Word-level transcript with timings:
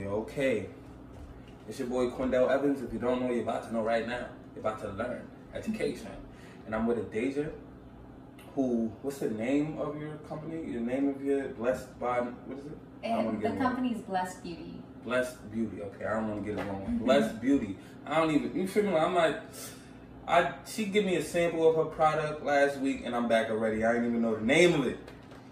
Okay, 0.00 0.68
it's 1.68 1.80
your 1.80 1.88
boy 1.88 2.06
Quindell 2.10 2.48
Evans. 2.48 2.80
If 2.82 2.92
you 2.92 3.00
don't 3.00 3.20
know, 3.20 3.32
you're 3.32 3.42
about 3.42 3.66
to 3.66 3.74
know 3.74 3.82
right 3.82 4.06
now. 4.06 4.28
You're 4.54 4.60
about 4.60 4.80
to 4.82 4.90
learn 4.90 5.28
education, 5.52 6.12
and 6.66 6.72
I'm 6.72 6.86
with 6.86 7.10
Adasia. 7.10 7.50
Who? 8.54 8.92
What's 9.02 9.18
the 9.18 9.30
name 9.30 9.76
of 9.76 10.00
your 10.00 10.14
company? 10.28 10.70
Your 10.70 10.82
name 10.82 11.08
of 11.08 11.20
your 11.24 11.48
blessed 11.48 11.98
by 11.98 12.20
what 12.20 12.58
is 12.60 12.66
it? 12.66 12.78
I 13.02 13.08
don't 13.08 13.24
wanna 13.24 13.28
And 13.38 13.42
the 13.42 13.48
wrong. 13.48 13.58
company's 13.58 13.98
Blessed 14.02 14.40
Beauty. 14.44 14.74
Blessed 15.02 15.50
Beauty. 15.50 15.82
Okay, 15.82 16.04
I 16.04 16.12
don't 16.12 16.28
want 16.28 16.44
to 16.44 16.48
get 16.48 16.60
it 16.60 16.68
wrong. 16.68 16.82
Mm-hmm. 16.82 17.04
Blessed 17.04 17.40
Beauty. 17.40 17.76
I 18.06 18.20
don't 18.20 18.30
even. 18.32 18.54
You 18.54 18.68
feel 18.68 18.84
me? 18.84 18.94
I'm 18.94 19.16
like, 19.16 19.40
I. 20.28 20.52
She 20.64 20.84
give 20.84 21.06
me 21.06 21.16
a 21.16 21.24
sample 21.24 21.68
of 21.68 21.74
her 21.74 21.86
product 21.86 22.44
last 22.44 22.78
week, 22.78 23.02
and 23.04 23.16
I'm 23.16 23.26
back 23.26 23.50
already. 23.50 23.84
I 23.84 23.94
didn't 23.94 24.10
even 24.10 24.22
know 24.22 24.36
the 24.36 24.46
name 24.46 24.80
of 24.80 24.86
it. 24.86 24.98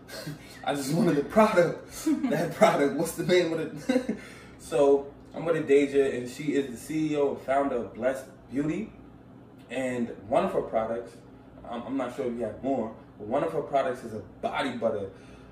I 0.65 0.77
just 0.77 0.95
wanted 0.95 1.17
the 1.17 1.25
product. 1.25 1.93
that 2.31 2.55
product. 2.55 2.95
What's 2.95 3.17
the 3.17 3.25
name 3.25 3.53
of 3.53 3.91
it? 3.91 4.17
so 4.59 5.07
I'm 5.35 5.45
with 5.45 5.57
Adasia, 5.57 6.17
and 6.17 6.29
she 6.29 6.55
is 6.55 6.89
the 6.89 7.13
CEO 7.13 7.37
and 7.37 7.41
founder 7.47 7.77
of 7.77 7.95
Blessed 7.95 8.25
Beauty. 8.51 8.93
And 9.71 10.11
one 10.29 10.45
of 10.45 10.53
her 10.53 10.63
products, 10.63 11.17
I'm, 11.69 11.83
I'm 11.83 11.97
not 11.97 12.15
sure 12.17 12.27
if 12.27 12.35
you 12.35 12.45
have 12.45 12.63
more, 12.63 12.95
but 13.19 13.27
one 13.27 13.43
of 13.43 13.53
her 13.53 13.63
products 13.63 14.05
is 14.05 14.15
a 14.15 14.21
body 14.41 14.71
butter. 14.77 15.11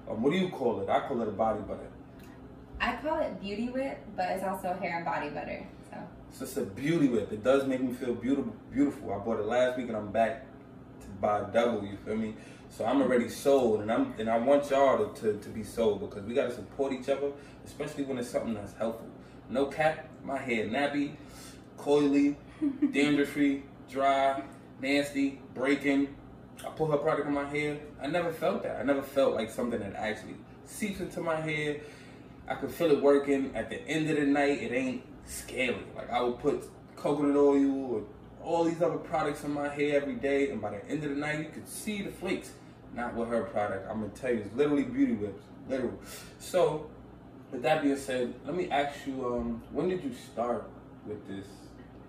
Um, 0.09 0.23
what 0.23 0.33
do 0.33 0.39
you 0.39 0.49
call 0.49 0.81
it? 0.81 0.89
I 0.89 1.01
call 1.07 1.21
it 1.23 1.29
a 1.29 1.33
body 1.33 1.61
butter. 1.61 1.89
I 2.81 2.97
call 2.97 3.21
it 3.21 3.41
Beauty 3.41 3.69
Whip, 3.71 3.99
but 4.17 4.31
it's 4.31 4.45
also 4.45 4.75
hair 4.75 4.97
and 4.97 5.05
body 5.05 5.31
butter. 5.31 5.67
So 6.35 6.45
It's 6.45 6.57
a 6.57 6.63
beauty 6.63 7.09
whip. 7.09 7.33
It 7.33 7.45
does 7.45 7.67
make 7.67 7.81
me 7.81 7.93
feel 7.93 8.15
beautiful. 8.15 8.55
Beautiful. 8.73 9.13
I 9.13 9.19
bought 9.19 9.39
it 9.39 9.47
last 9.47 9.79
week 9.79 9.89
and 9.89 9.97
I'm 9.97 10.11
back 10.11 10.45
to 11.01 11.07
buy 11.21 11.45
double. 11.53 11.85
You 11.85 11.97
feel 12.05 12.17
me? 12.17 12.35
So 12.77 12.85
I'm 12.85 13.01
already 13.01 13.29
sold, 13.29 13.83
and 13.83 13.93
I'm 13.93 14.15
and 14.19 14.29
I 14.29 14.37
want 14.37 14.69
y'all 14.69 15.07
to, 15.07 15.21
to, 15.21 15.39
to 15.39 15.49
be 15.49 15.63
sold 15.63 16.01
because 16.01 16.25
we 16.25 16.35
gotta 16.35 16.53
support 16.53 16.93
each 16.93 17.09
other, 17.09 17.31
especially 17.65 18.03
when 18.03 18.19
it's 18.19 18.29
something 18.29 18.53
that's 18.53 18.75
helpful. 18.75 19.07
No 19.49 19.67
cap. 19.67 20.09
My 20.25 20.39
hair 20.39 20.67
nappy, 20.67 21.13
coily, 21.79 22.35
dandruff 22.93 23.29
free, 23.29 23.63
dry, 23.89 24.43
nasty, 24.81 25.41
breaking. 25.55 26.17
I 26.67 26.71
put 26.71 26.91
her 26.91 26.97
product 26.97 27.29
on 27.29 27.35
my 27.35 27.49
hair. 27.49 27.79
I 28.03 28.09
never 28.09 28.33
felt 28.33 28.65
that. 28.65 28.81
I 28.81 28.83
never 28.83 29.03
felt 29.03 29.35
like 29.35 29.51
something 29.51 29.79
that 29.79 29.95
actually 29.95 30.35
seeps 30.65 30.99
into 30.99 31.21
my 31.21 31.37
hair. 31.37 31.77
I 32.49 32.57
could 32.57 32.73
feel 32.73 32.91
it 32.91 33.01
working. 33.01 33.55
At 33.55 33.71
the 33.71 33.87
end 33.87 34.11
of 34.11 34.17
the 34.17 34.27
night, 34.27 34.61
it 34.61 34.73
ain't 34.73 35.05
scary. 35.27 35.77
Like 35.95 36.11
I 36.11 36.21
would 36.23 36.41
put 36.41 36.65
coconut 36.97 37.37
oil 37.37 37.95
or 37.95 38.03
all 38.43 38.65
these 38.65 38.83
other 38.83 38.99
products 38.99 39.45
in 39.45 39.53
my 39.53 39.69
hair 39.69 40.01
every 40.01 40.17
day, 40.17 40.51
and 40.51 40.61
by 40.61 40.71
the 40.71 40.85
end 40.89 41.05
of 41.05 41.11
the 41.11 41.17
night, 41.17 41.39
you 41.39 41.51
could 41.55 41.69
see 41.69 42.03
the 42.03 42.11
flakes. 42.11 42.51
Not 42.95 43.15
with 43.15 43.29
her 43.29 43.43
product. 43.45 43.89
I'm 43.91 44.01
gonna 44.01 44.13
tell 44.13 44.31
you, 44.31 44.41
it's 44.41 44.55
literally 44.55 44.85
beauty 44.85 45.15
whips, 45.15 45.43
literal. 45.69 45.99
So, 46.39 46.89
with 47.51 47.63
that 47.63 47.83
being 47.83 47.97
said, 47.97 48.35
let 48.45 48.55
me 48.55 48.71
ask 48.71 49.07
you, 49.07 49.27
um, 49.27 49.63
when 49.73 49.89
did 49.89 50.03
you 50.05 50.13
start 50.13 50.71
with 51.07 51.27
this 51.29 51.47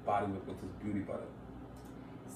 body 0.06 0.28
whip, 0.28 0.47
with 0.47 0.61
this 0.61 0.72
beauty 0.83 1.00
butter? 1.00 1.25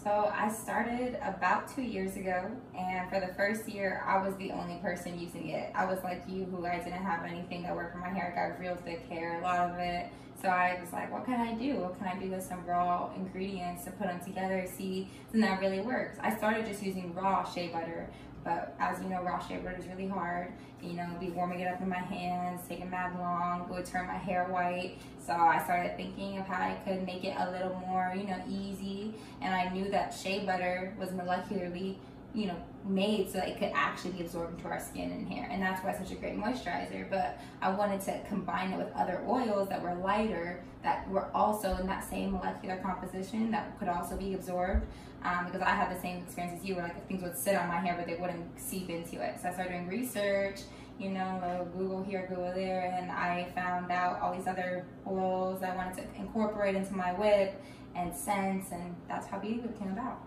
So 0.03 0.31
I 0.33 0.50
started 0.50 1.17
about 1.22 1.75
two 1.75 1.81
years 1.81 2.16
ago, 2.16 2.50
and 2.77 3.09
for 3.09 3.20
the 3.20 3.33
first 3.33 3.67
year, 3.67 4.02
I 4.08 4.25
was 4.25 4.33
the 4.38 4.52
only 4.52 4.77
person 4.77 5.20
using 5.20 5.50
it. 5.50 5.73
I 5.75 5.83
was 5.86 6.02
like 6.05 6.23
you, 6.25 6.45
who 6.45 6.66
I 6.66 6.77
didn't 6.77 7.03
have 7.03 7.25
anything 7.25 7.64
that 7.64 7.75
worked 7.75 7.94
for 7.94 8.00
my 8.00 8.08
hair. 8.08 8.33
I 8.33 8.50
got 8.50 8.59
real 8.61 8.77
thick 8.77 9.09
hair, 9.09 9.39
a 9.39 9.44
lot 9.44 9.70
of 9.70 9.77
it. 9.77 10.09
So 10.42 10.47
I 10.47 10.80
was 10.80 10.94
like, 10.94 11.11
what 11.11 11.25
can 11.25 11.42
I 11.42 11.53
do? 11.53 11.80
What 11.80 11.97
can 11.97 12.08
I 12.08 12.17
do 12.17 12.31
with 12.31 12.44
some 12.44 12.66
raw 12.66 13.11
ingredients 13.14 13.83
to 13.86 13.92
put 13.92 14.08
them 14.08 14.22
together, 14.23 14.66
see 14.73 15.09
something 15.25 15.42
that 15.42 15.59
really 15.59 15.81
works? 15.81 16.17
I 16.22 16.33
started 16.33 16.66
just 16.66 16.81
using 16.81 17.14
raw 17.14 17.44
shea 17.44 17.67
butter, 17.67 18.09
but 18.44 18.76
as 18.80 19.02
you 19.02 19.09
know, 19.09 19.22
raw 19.23 19.40
shea 19.40 19.58
butter 19.58 19.78
is 19.78 19.88
really 19.88 20.08
hard. 20.08 20.52
You 20.82 20.94
know, 20.94 21.08
be 21.20 21.30
warming 21.30 21.59
it 21.59 21.68
up 21.68 21.82
in 21.82 21.90
my 21.90 21.98
hands, 21.98 22.62
taking 22.68 22.90
mad 22.90 23.18
long, 23.20 23.62
it 23.64 23.73
would 23.73 23.86
turn 23.86 24.08
my 24.08 24.18
hair 24.18 24.45
white. 24.45 24.98
So 25.26 25.34
I 25.34 25.62
started 25.64 25.98
thinking 25.98 26.38
of 26.38 26.48
how 26.48 26.62
I 26.62 26.76
could 26.86 27.06
make 27.06 27.26
it 27.26 27.36
a 27.38 27.52
little 27.52 27.76
more, 27.88 28.14
you 28.16 28.23
know, 28.23 28.42
easy. 28.48 29.16
And 29.42 29.54
I 29.54 29.70
knew 29.70 29.90
that 29.92 30.14
shea 30.14 30.45
butter 30.45 30.95
was 30.98 31.10
molecularly, 31.10 31.98
you 32.34 32.48
know, 32.48 32.55
made 32.86 33.30
so 33.30 33.39
it 33.39 33.58
could 33.60 33.72
actually 33.73 34.11
be 34.11 34.22
absorbed 34.22 34.58
into 34.58 34.70
our 34.70 34.80
skin 34.80 35.11
and 35.11 35.27
hair. 35.27 35.50
And 35.52 35.61
that's 35.61 35.83
why 35.83 35.92
it's 35.92 36.00
such 36.00 36.11
a 36.11 36.16
great 36.16 36.38
moisturizer. 36.38 37.10
But 37.10 37.39
I 37.61 37.71
wanted 37.71 38.02
to 38.02 38.20
combine 38.27 38.71
it 38.71 38.77
with 38.77 38.94
other 38.95 39.21
oils 39.27 39.67
that 39.70 39.82
were 39.82 39.95
lighter, 39.95 40.64
that 40.82 41.10
were 41.10 41.27
also 41.33 41.76
in 41.77 41.88
that 41.88 42.10
same 42.10 42.32
molecular 42.32 42.77
composition 42.77 43.52
that 43.52 43.77
could 43.80 43.89
also 43.89 44.16
be 44.16 44.33
absorbed. 44.33 44.86
Um, 45.24 45.46
because 45.46 45.62
I 45.62 45.72
had 45.72 45.96
the 45.96 46.00
same 46.02 46.24
experience 46.24 46.60
as 46.62 46.66
you, 46.66 46.76
where 46.76 46.84
like 46.86 46.98
if 46.98 47.04
things 47.04 47.22
would 47.22 47.38
sit 47.38 47.56
on 47.56 47.68
my 47.68 47.78
hair, 47.78 47.96
but 47.98 48.08
they 48.08 48.16
wouldn't 48.16 48.60
seep 48.60 48.90
into 48.90 49.22
it. 49.22 49.40
So 49.42 49.50
I 49.50 49.54
started 49.54 49.72
doing 49.72 49.88
research, 49.88 50.62
you 50.98 51.10
know, 51.10 51.20
uh, 51.20 51.64
Google 51.78 52.04
here, 52.04 52.26
Google 52.30 52.54
there, 52.54 52.96
and 52.98 53.12
I 53.12 53.52
found 53.54 53.92
out 53.92 54.22
all 54.22 54.34
these 54.36 54.48
other 54.48 54.86
oils 55.06 55.62
I 55.62 55.76
wanted 55.76 55.96
to 55.98 56.04
incorporate 56.20 56.76
into 56.76 56.94
my 56.94 57.12
whip 57.14 57.62
and 57.96 58.16
scents, 58.16 58.72
and 58.72 58.96
that's 59.10 59.28
how 59.28 59.40
Beauty 59.40 59.60
Whip 59.60 59.78
came 59.78 59.92
about. 59.92 60.20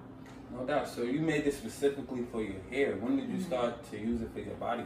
No 0.54 0.64
doubt. 0.66 0.88
So 0.88 1.02
you 1.02 1.20
made 1.20 1.44
this 1.44 1.56
specifically 1.56 2.26
for 2.30 2.42
your 2.42 2.60
hair. 2.70 2.96
When 2.96 3.16
did 3.16 3.30
you 3.30 3.36
Mhm. 3.38 3.46
start 3.46 3.90
to 3.90 3.98
use 3.98 4.20
it 4.20 4.30
for 4.34 4.40
your 4.40 4.54
body? 4.56 4.84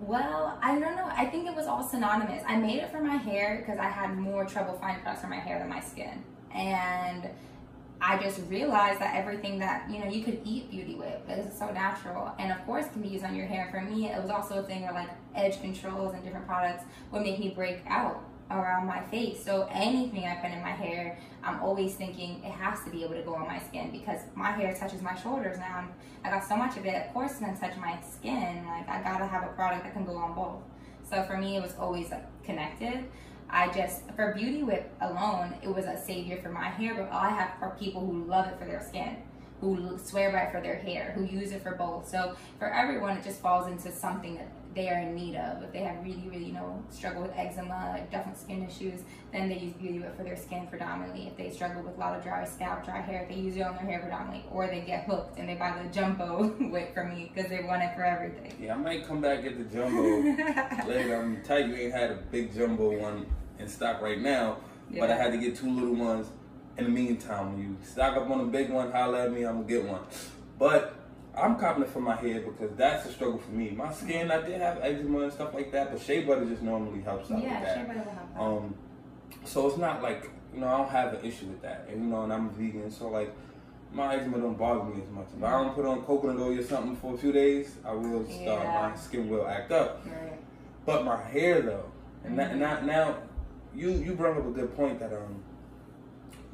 Well, 0.00 0.58
I 0.62 0.78
don't 0.80 0.96
know. 0.96 1.08
I 1.14 1.26
think 1.26 1.46
it 1.46 1.54
was 1.54 1.66
all 1.66 1.82
synonymous. 1.84 2.42
I 2.46 2.56
made 2.56 2.78
it 2.78 2.90
for 2.90 3.00
my 3.00 3.16
hair 3.16 3.58
because 3.58 3.78
I 3.78 3.88
had 3.88 4.16
more 4.16 4.44
trouble 4.46 4.74
finding 4.80 5.02
products 5.02 5.22
for 5.22 5.28
my 5.28 5.36
hair 5.36 5.58
than 5.58 5.68
my 5.68 5.80
skin. 5.80 6.24
And 6.54 7.28
I 8.02 8.18
just 8.18 8.40
realized 8.48 9.00
that 9.00 9.14
everything 9.14 9.58
that, 9.58 9.90
you 9.90 9.98
know, 9.98 10.06
you 10.06 10.24
could 10.24 10.40
eat 10.44 10.70
Beauty 10.70 10.94
Whip. 10.94 11.22
It's 11.28 11.58
so 11.58 11.70
natural. 11.70 12.32
And 12.38 12.50
of 12.50 12.64
course, 12.64 12.88
can 12.88 13.02
be 13.02 13.08
used 13.08 13.24
on 13.24 13.36
your 13.36 13.46
hair. 13.46 13.68
For 13.70 13.80
me, 13.82 14.08
it 14.08 14.20
was 14.20 14.30
also 14.30 14.60
a 14.60 14.62
thing 14.62 14.82
where 14.82 14.94
like 14.94 15.10
edge 15.34 15.60
controls 15.60 16.14
and 16.14 16.24
different 16.24 16.46
products 16.46 16.84
would 17.12 17.22
make 17.22 17.38
me 17.38 17.50
break 17.50 17.82
out 17.86 18.24
around 18.50 18.86
my 18.86 19.00
face. 19.10 19.44
So 19.44 19.68
anything 19.70 20.24
I 20.26 20.36
put 20.36 20.50
in 20.50 20.62
my 20.62 20.70
hair, 20.70 21.18
I'm 21.42 21.60
always 21.60 21.94
thinking 21.94 22.42
it 22.42 22.50
has 22.52 22.82
to 22.84 22.90
be 22.90 23.04
able 23.04 23.14
to 23.14 23.22
go 23.22 23.34
on 23.34 23.46
my 23.46 23.60
skin 23.60 23.90
because 23.90 24.20
my 24.34 24.50
hair 24.50 24.74
touches 24.74 25.02
my 25.02 25.14
shoulders 25.14 25.58
now. 25.58 25.86
I 26.24 26.30
got 26.30 26.46
so 26.46 26.56
much 26.56 26.76
of 26.76 26.86
it, 26.86 26.94
of 26.94 27.12
course, 27.12 27.32
it's 27.32 27.40
gonna 27.40 27.58
touch 27.58 27.76
my 27.76 27.98
skin. 28.00 28.64
Like 28.66 28.88
I 28.88 29.02
gotta 29.02 29.26
have 29.26 29.44
a 29.44 29.52
product 29.54 29.84
that 29.84 29.92
can 29.92 30.04
go 30.04 30.16
on 30.16 30.34
both. 30.34 30.62
So 31.08 31.22
for 31.24 31.36
me, 31.36 31.56
it 31.56 31.62
was 31.62 31.74
always 31.78 32.10
like 32.10 32.24
connected. 32.44 33.04
I 33.52 33.72
just 33.72 34.02
for 34.16 34.32
Beauty 34.34 34.62
Whip 34.62 34.92
alone, 35.00 35.54
it 35.62 35.68
was 35.74 35.84
a 35.86 35.96
savior 35.96 36.40
for 36.42 36.50
my 36.50 36.68
hair, 36.68 36.94
but 36.94 37.10
all 37.10 37.20
I 37.20 37.30
have 37.30 37.50
are 37.60 37.76
people 37.78 38.04
who 38.04 38.24
love 38.24 38.46
it 38.46 38.58
for 38.58 38.64
their 38.64 38.82
skin, 38.82 39.16
who 39.60 39.98
swear 39.98 40.32
by 40.32 40.42
it 40.42 40.52
for 40.52 40.60
their 40.60 40.76
hair, 40.76 41.12
who 41.14 41.24
use 41.24 41.52
it 41.52 41.62
for 41.62 41.74
both. 41.74 42.08
So 42.08 42.36
for 42.58 42.72
everyone, 42.72 43.16
it 43.16 43.24
just 43.24 43.40
falls 43.40 43.66
into 43.66 43.90
something 43.92 44.36
that 44.36 44.48
they 44.74 44.88
are 44.88 45.00
in 45.00 45.14
need 45.16 45.34
of. 45.34 45.62
If 45.64 45.72
they 45.72 45.80
have 45.80 46.02
really, 46.04 46.28
really, 46.30 46.44
you 46.44 46.52
know, 46.52 46.82
struggle 46.90 47.22
with 47.22 47.32
eczema, 47.34 47.90
like 47.92 48.10
different 48.10 48.38
skin 48.38 48.64
issues, 48.64 49.00
then 49.32 49.48
they 49.48 49.58
use 49.58 49.72
Beauty 49.74 49.98
Whip 49.98 50.16
for 50.16 50.22
their 50.22 50.36
skin 50.36 50.68
predominantly. 50.68 51.26
If 51.26 51.36
they 51.36 51.50
struggle 51.50 51.82
with 51.82 51.96
a 51.96 52.00
lot 52.00 52.16
of 52.16 52.22
dry 52.22 52.44
scalp, 52.44 52.84
dry 52.84 53.00
hair, 53.00 53.26
they 53.28 53.34
use 53.34 53.56
it 53.56 53.62
on 53.62 53.74
their 53.74 53.84
hair 53.84 54.00
predominantly, 54.00 54.44
or 54.52 54.68
they 54.68 54.82
get 54.82 55.06
hooked 55.06 55.38
and 55.38 55.48
they 55.48 55.56
buy 55.56 55.76
the 55.82 55.88
jumbo 55.88 56.48
whip 56.70 56.94
from 56.94 57.10
me 57.10 57.32
because 57.34 57.50
they 57.50 57.64
want 57.64 57.82
it 57.82 57.94
for 57.96 58.04
everything. 58.04 58.54
Yeah, 58.60 58.74
I 58.74 58.76
might 58.76 59.06
come 59.06 59.20
back 59.20 59.42
get 59.42 59.58
the 59.58 59.64
jumbo 59.64 60.22
later. 60.88 61.16
I'm 61.16 61.42
tight. 61.42 61.66
You 61.66 61.74
ain't 61.74 61.92
had 61.92 62.12
a 62.12 62.18
big 62.30 62.54
jumbo 62.54 62.96
one 62.96 63.26
in 63.60 63.68
stock 63.68 64.00
right 64.00 64.20
now, 64.20 64.58
but 64.98 65.10
I 65.10 65.16
had 65.16 65.32
to 65.32 65.38
get 65.38 65.56
two 65.56 65.70
little 65.70 65.94
ones. 65.94 66.26
In 66.78 66.84
the 66.84 66.90
meantime, 66.90 67.52
when 67.52 67.62
you 67.62 67.76
stock 67.82 68.16
up 68.16 68.30
on 68.30 68.40
a 68.40 68.44
big 68.44 68.70
one, 68.70 68.90
holla 68.90 69.24
at 69.24 69.32
me. 69.32 69.44
I'm 69.44 69.56
gonna 69.62 69.68
get 69.68 69.84
one. 69.84 70.00
But 70.58 70.94
I'm 71.36 71.56
copping 71.56 71.82
it 71.82 71.90
for 71.90 72.00
my 72.00 72.16
hair 72.16 72.40
because 72.40 72.74
that's 72.76 73.06
a 73.06 73.12
struggle 73.12 73.38
for 73.38 73.50
me. 73.50 73.70
My 73.70 73.92
skin, 73.92 74.30
I 74.30 74.40
did 74.40 74.60
have 74.60 74.78
eczema 74.82 75.20
and 75.20 75.32
stuff 75.32 75.52
like 75.52 75.72
that, 75.72 75.92
but 75.92 76.00
shea 76.00 76.24
butter 76.24 76.44
just 76.46 76.62
normally 76.62 77.02
helps 77.02 77.30
out 77.30 77.42
yeah, 77.42 77.60
with 77.60 77.68
that. 77.68 77.76
shea 77.76 77.84
butter 77.84 78.04
will 78.34 78.44
help. 78.44 78.64
Um, 78.64 78.74
so 79.44 79.68
it's 79.68 79.76
not 79.78 80.02
like 80.02 80.30
you 80.54 80.60
know 80.60 80.68
I 80.68 80.78
don't 80.78 80.90
have 80.90 81.14
an 81.14 81.24
issue 81.24 81.46
with 81.46 81.60
that, 81.62 81.86
and 81.90 82.04
you 82.04 82.10
know, 82.10 82.22
and 82.22 82.32
I'm 82.32 82.46
a 82.46 82.52
vegan, 82.52 82.90
so 82.90 83.08
like 83.08 83.34
my 83.92 84.14
eczema 84.14 84.38
don't 84.38 84.56
bother 84.58 84.84
me 84.84 85.02
as 85.02 85.10
much. 85.10 85.26
If 85.36 85.42
I 85.42 85.50
don't 85.50 85.74
put 85.74 85.84
on 85.84 86.02
coconut 86.02 86.38
oil 86.40 86.58
or 86.58 86.62
something 86.62 86.96
for 86.96 87.14
a 87.14 87.18
few 87.18 87.32
days, 87.32 87.74
I 87.84 87.92
will 87.92 88.24
start 88.24 88.62
Yeah. 88.62 88.88
my 88.90 88.96
skin 88.96 89.28
will 89.28 89.46
act 89.46 89.72
up. 89.72 90.06
Right. 90.06 90.38
But 90.86 91.04
my 91.04 91.22
hair 91.22 91.60
though, 91.62 91.90
and 92.24 92.38
that, 92.38 92.56
now 92.56 93.16
you 93.74 93.90
you 93.90 94.14
brought 94.14 94.36
up 94.36 94.46
a 94.46 94.50
good 94.50 94.74
point 94.76 94.98
that 95.00 95.12
um 95.12 95.42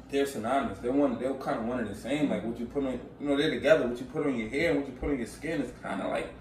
they're 0.09 0.25
synonymous. 0.25 0.79
They're 0.79 0.91
one. 0.91 1.19
They're 1.19 1.33
kind 1.33 1.59
of 1.59 1.65
one 1.65 1.79
and 1.79 1.89
the 1.89 1.95
same. 1.95 2.29
Like 2.29 2.43
what 2.43 2.59
you 2.59 2.65
put 2.65 2.85
on, 2.85 2.99
you 3.19 3.27
know, 3.27 3.35
they're 3.35 3.49
together. 3.49 3.87
What 3.87 3.99
you 3.99 4.05
put 4.05 4.25
on 4.25 4.37
your 4.37 4.49
hair 4.49 4.71
and 4.71 4.79
what 4.79 4.87
you 4.87 4.93
put 4.93 5.09
on 5.09 5.17
your 5.17 5.27
skin 5.27 5.61
is 5.61 5.71
kind 5.81 6.01
of 6.01 6.11
like 6.11 6.33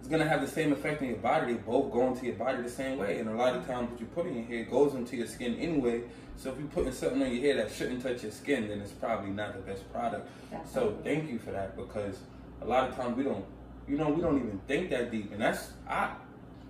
it's 0.00 0.08
gonna 0.08 0.28
have 0.28 0.40
the 0.40 0.48
same 0.48 0.72
effect 0.72 1.00
on 1.00 1.08
your 1.08 1.18
body. 1.18 1.52
They 1.52 1.60
both 1.60 1.92
go 1.92 2.08
into 2.08 2.26
your 2.26 2.34
body 2.34 2.60
the 2.60 2.68
same 2.68 2.98
way. 2.98 3.20
And 3.20 3.28
a 3.28 3.34
lot 3.34 3.54
of 3.54 3.64
times, 3.66 3.90
what 3.90 4.00
you 4.00 4.06
put 4.06 4.26
in 4.26 4.34
your 4.34 4.44
hair 4.44 4.64
goes 4.64 4.94
into 4.94 5.16
your 5.16 5.28
skin 5.28 5.54
anyway. 5.56 6.02
So 6.36 6.50
if 6.50 6.58
you're 6.58 6.66
putting 6.68 6.92
something 6.92 7.22
on 7.22 7.30
your 7.30 7.40
hair 7.40 7.62
that 7.62 7.72
shouldn't 7.72 8.02
touch 8.02 8.24
your 8.24 8.32
skin, 8.32 8.66
then 8.68 8.80
it's 8.80 8.90
probably 8.90 9.30
not 9.30 9.54
the 9.54 9.60
best 9.60 9.90
product. 9.92 10.28
So 10.66 10.98
thank 11.04 11.30
you 11.30 11.38
for 11.38 11.52
that 11.52 11.76
because 11.76 12.18
a 12.60 12.64
lot 12.64 12.88
of 12.88 12.96
times 12.96 13.16
we 13.16 13.22
don't, 13.22 13.44
you 13.86 13.96
know, 13.96 14.08
we 14.08 14.20
don't 14.20 14.38
even 14.38 14.60
think 14.66 14.90
that 14.90 15.12
deep, 15.12 15.32
and 15.32 15.40
that's 15.40 15.70
I, 15.88 16.14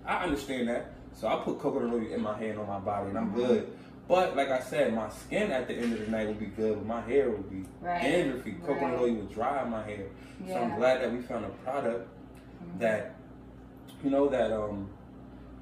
I 0.05 0.23
understand 0.23 0.67
that. 0.67 0.93
So 1.13 1.27
I 1.27 1.37
put 1.43 1.59
coconut 1.59 1.93
oil 1.93 2.05
in 2.11 2.21
my 2.21 2.37
hair 2.37 2.51
and 2.51 2.59
on 2.59 2.67
my 2.67 2.79
body, 2.79 3.09
and 3.09 3.17
I'm 3.17 3.31
Mhm. 3.31 3.35
good. 3.35 3.77
But 4.07 4.35
like 4.35 4.49
I 4.49 4.59
said, 4.59 4.93
my 4.93 5.09
skin 5.09 5.51
at 5.51 5.67
the 5.67 5.75
end 5.75 5.93
of 5.93 5.99
the 5.99 6.07
night 6.11 6.27
will 6.27 6.33
be 6.33 6.47
good, 6.47 6.75
but 6.77 6.85
my 6.85 7.01
hair 7.01 7.29
will 7.29 7.43
be 7.43 7.63
Right. 7.81 8.01
dandruffy. 8.03 8.61
Coconut 8.65 8.93
Right. 8.93 9.01
oil 9.01 9.13
will 9.15 9.25
dry 9.27 9.63
my 9.63 9.83
hair. 9.83 10.07
So 10.47 10.55
I'm 10.55 10.75
glad 10.75 11.01
that 11.01 11.11
we 11.11 11.21
found 11.21 11.45
a 11.45 11.49
product 11.63 12.07
Mhm. 12.61 12.79
that, 12.79 13.15
you 14.03 14.09
know, 14.09 14.27
that 14.27 14.51
um 14.51 14.89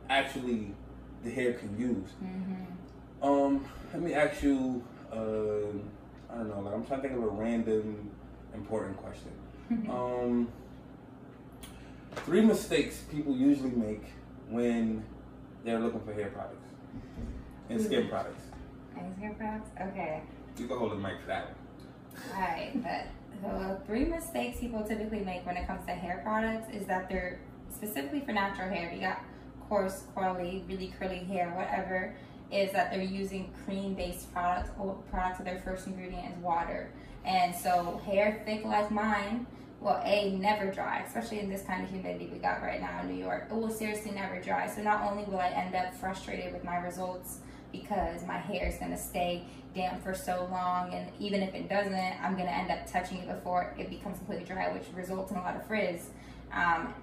actually 0.10 0.74
the 1.24 1.30
hair 1.30 1.54
can 1.54 1.78
use. 1.78 2.10
Mm-hmm. 2.24 3.24
Um, 3.24 3.66
let 3.94 4.02
me 4.02 4.14
ask 4.14 4.42
you. 4.42 4.82
Uh, 5.12 5.78
I 6.34 6.38
don't 6.38 6.50
know. 6.50 6.62
Like 6.62 6.74
I'm 6.74 6.86
trying 6.86 7.02
to 7.02 7.08
think 7.10 7.20
of 7.20 7.24
a 7.26 7.28
random 7.28 8.10
important 8.56 8.98
question. 8.98 9.32
um, 9.90 10.48
three 12.26 12.42
mistakes 12.42 13.04
people 13.12 13.36
usually 13.36 13.72
make 13.72 14.04
when 14.50 15.04
they're 15.64 15.80
looking 15.80 16.02
for 16.02 16.14
hair 16.14 16.30
products 16.30 16.68
and 17.70 17.80
hmm. 17.80 17.86
skin 17.86 18.08
products. 18.08 18.44
And 18.98 19.16
skin 19.16 19.36
products? 19.36 19.70
Okay. 19.80 20.22
You 20.58 20.68
can 20.68 20.78
hold 20.78 20.92
the 20.92 20.96
mic 20.96 21.22
for 21.22 21.28
that 21.28 21.46
one. 21.46 21.56
Alright, 22.34 22.84
but 22.84 23.08
the 23.42 23.80
three 23.86 24.06
mistakes 24.06 24.60
people 24.60 24.84
typically 24.84 25.22
make 25.22 25.46
when 25.46 25.58
it 25.58 25.66
comes 25.66 25.86
to 25.86 25.94
hair 25.94 26.22
products 26.24 26.74
is 26.74 26.86
that 26.88 27.10
they're 27.10 27.40
specifically 27.74 28.20
for 28.22 28.34
natural 28.34 28.70
hair. 28.70 28.92
You 28.94 29.00
got 29.02 29.24
coarse, 29.70 30.04
curly, 30.14 30.64
really 30.68 30.94
curly 31.00 31.20
hair, 31.20 31.54
whatever, 31.56 32.14
is 32.52 32.72
that 32.74 32.92
they're 32.92 33.02
using 33.02 33.54
cream-based 33.66 34.32
products. 34.34 34.70
Or 34.78 34.96
products 35.10 35.40
of 35.40 35.46
their 35.46 35.62
first 35.62 35.88
ingredient 35.88 36.34
is 36.36 36.44
water, 36.44 36.92
and 37.24 37.56
so 37.56 38.02
hair 38.06 38.44
thick 38.46 38.66
like 38.66 38.92
mine 38.92 39.48
will 39.82 40.00
a 40.04 40.32
never 40.38 40.72
dry, 40.72 41.00
especially 41.00 41.40
in 41.40 41.50
this 41.50 41.64
kind 41.64 41.84
of 41.84 41.90
humidity 41.90 42.30
we 42.32 42.38
got 42.38 42.62
right 42.62 42.80
now 42.80 43.02
in 43.02 43.08
New 43.08 43.22
York. 43.22 43.48
It 43.50 43.56
will 43.56 43.70
seriously 43.70 44.12
never 44.12 44.40
dry. 44.40 44.68
So 44.68 44.82
not 44.82 45.12
only 45.12 45.24
will 45.24 45.40
I 45.40 45.50
end 45.50 45.76
up 45.76 45.94
frustrated 45.96 46.54
with 46.54 46.64
my 46.64 46.78
results 46.78 47.40
because 47.72 48.26
my 48.26 48.38
hair 48.38 48.68
is 48.68 48.78
gonna 48.78 48.98
stay 48.98 49.44
damp 49.74 50.04
for 50.04 50.14
so 50.14 50.48
long, 50.52 50.94
and 50.94 51.12
even 51.20 51.42
if 51.42 51.56
it 51.56 51.68
doesn't, 51.68 52.24
I'm 52.24 52.38
gonna 52.38 52.52
end 52.52 52.70
up 52.70 52.86
touching 52.86 53.18
it 53.20 53.28
before 53.28 53.74
it 53.78 53.90
becomes 53.90 54.18
completely 54.20 54.46
dry, 54.46 54.72
which 54.72 54.84
results 54.94 55.32
in 55.32 55.38
a 55.38 55.42
lot 55.42 55.56
of 55.56 55.66
frizz. 55.66 56.10
Um, 56.54 56.94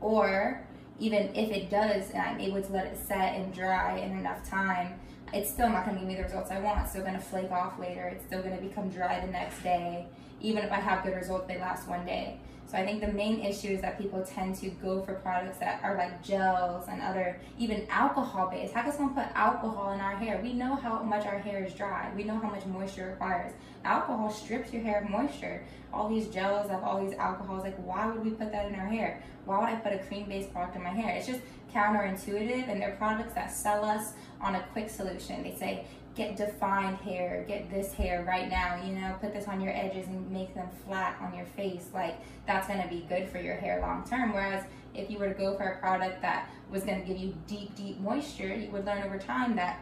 or 0.00 0.64
even 1.00 1.34
if 1.34 1.50
it 1.50 1.70
does, 1.70 2.10
and 2.10 2.20
I'm 2.20 2.40
able 2.40 2.62
to 2.62 2.72
let 2.72 2.86
it 2.86 2.98
set 2.98 3.34
and 3.34 3.52
dry 3.52 3.98
in 3.98 4.16
enough 4.16 4.48
time, 4.48 5.00
it's 5.32 5.50
still 5.50 5.68
not 5.68 5.84
gonna 5.84 5.98
give 5.98 6.08
me 6.08 6.16
the 6.16 6.22
results 6.22 6.50
I 6.50 6.60
want. 6.60 6.80
It's 6.80 6.90
still 6.90 7.04
gonna 7.04 7.20
flake 7.20 7.50
off 7.50 7.78
later. 7.78 8.06
It's 8.06 8.24
still 8.24 8.42
gonna 8.42 8.60
become 8.60 8.88
dry 8.88 9.20
the 9.20 9.30
next 9.30 9.62
day. 9.62 10.06
Even 10.40 10.64
if 10.64 10.72
I 10.72 10.76
have 10.76 11.04
good 11.04 11.14
results, 11.14 11.46
they 11.48 11.58
last 11.58 11.88
one 11.88 12.06
day. 12.06 12.38
So 12.70 12.76
I 12.76 12.84
think 12.84 13.00
the 13.00 13.10
main 13.12 13.40
issue 13.40 13.68
is 13.68 13.80
that 13.80 13.98
people 13.98 14.22
tend 14.22 14.54
to 14.56 14.68
go 14.68 15.00
for 15.00 15.14
products 15.14 15.56
that 15.56 15.80
are 15.82 15.96
like 15.96 16.22
gels 16.22 16.86
and 16.88 17.00
other, 17.00 17.40
even 17.58 17.86
alcohol 17.88 18.50
based. 18.50 18.74
How 18.74 18.82
can 18.82 18.92
someone 18.92 19.14
put 19.14 19.34
alcohol 19.34 19.92
in 19.92 20.00
our 20.00 20.14
hair? 20.16 20.38
We 20.42 20.52
know 20.52 20.74
how 20.74 21.02
much 21.02 21.24
our 21.24 21.38
hair 21.38 21.64
is 21.64 21.72
dry. 21.72 22.12
We 22.14 22.24
know 22.24 22.38
how 22.38 22.50
much 22.50 22.66
moisture 22.66 23.08
it 23.08 23.12
requires. 23.12 23.52
Alcohol 23.84 24.30
strips 24.30 24.70
your 24.70 24.82
hair 24.82 25.00
of 25.00 25.08
moisture. 25.08 25.64
All 25.94 26.10
these 26.10 26.28
gels 26.28 26.68
have 26.68 26.84
all 26.84 27.02
these 27.02 27.16
alcohols. 27.16 27.62
Like, 27.62 27.76
why 27.78 28.06
would 28.06 28.22
we 28.22 28.32
put 28.32 28.52
that 28.52 28.66
in 28.66 28.74
our 28.74 28.86
hair? 28.86 29.22
Why 29.46 29.60
would 29.60 29.68
I 29.70 29.76
put 29.76 29.94
a 29.94 29.98
cream 30.00 30.28
based 30.28 30.52
product 30.52 30.76
in 30.76 30.82
my 30.82 30.90
hair? 30.90 31.16
It's 31.16 31.26
just 31.26 31.40
counterintuitive, 31.72 32.68
and 32.68 32.80
they're 32.80 32.96
products 32.96 33.34
that 33.34 33.52
sell 33.52 33.84
us 33.84 34.12
on 34.40 34.54
a 34.54 34.62
quick 34.72 34.88
solution. 34.88 35.42
They 35.42 35.54
say, 35.54 35.86
get 36.14 36.36
defined 36.36 36.98
hair, 36.98 37.44
get 37.46 37.70
this 37.70 37.92
hair 37.92 38.24
right 38.26 38.48
now, 38.48 38.82
you 38.84 38.92
know, 38.92 39.14
put 39.20 39.32
this 39.32 39.46
on 39.46 39.60
your 39.60 39.72
edges 39.72 40.08
and 40.08 40.28
make 40.30 40.52
them 40.52 40.68
flat 40.84 41.16
on 41.20 41.32
your 41.32 41.46
face. 41.46 41.86
Like 41.94 42.16
that's 42.44 42.66
gonna 42.66 42.88
be 42.88 43.06
good 43.08 43.28
for 43.28 43.38
your 43.38 43.54
hair 43.54 43.80
long 43.80 44.04
term. 44.04 44.32
Whereas 44.32 44.64
if 44.94 45.08
you 45.10 45.18
were 45.18 45.28
to 45.28 45.34
go 45.34 45.56
for 45.56 45.64
a 45.64 45.78
product 45.78 46.20
that 46.22 46.50
was 46.72 46.82
gonna 46.82 47.04
give 47.04 47.16
you 47.16 47.34
deep, 47.46 47.74
deep 47.76 48.00
moisture, 48.00 48.52
you 48.52 48.68
would 48.70 48.84
learn 48.84 49.04
over 49.04 49.16
time 49.16 49.54
that 49.56 49.80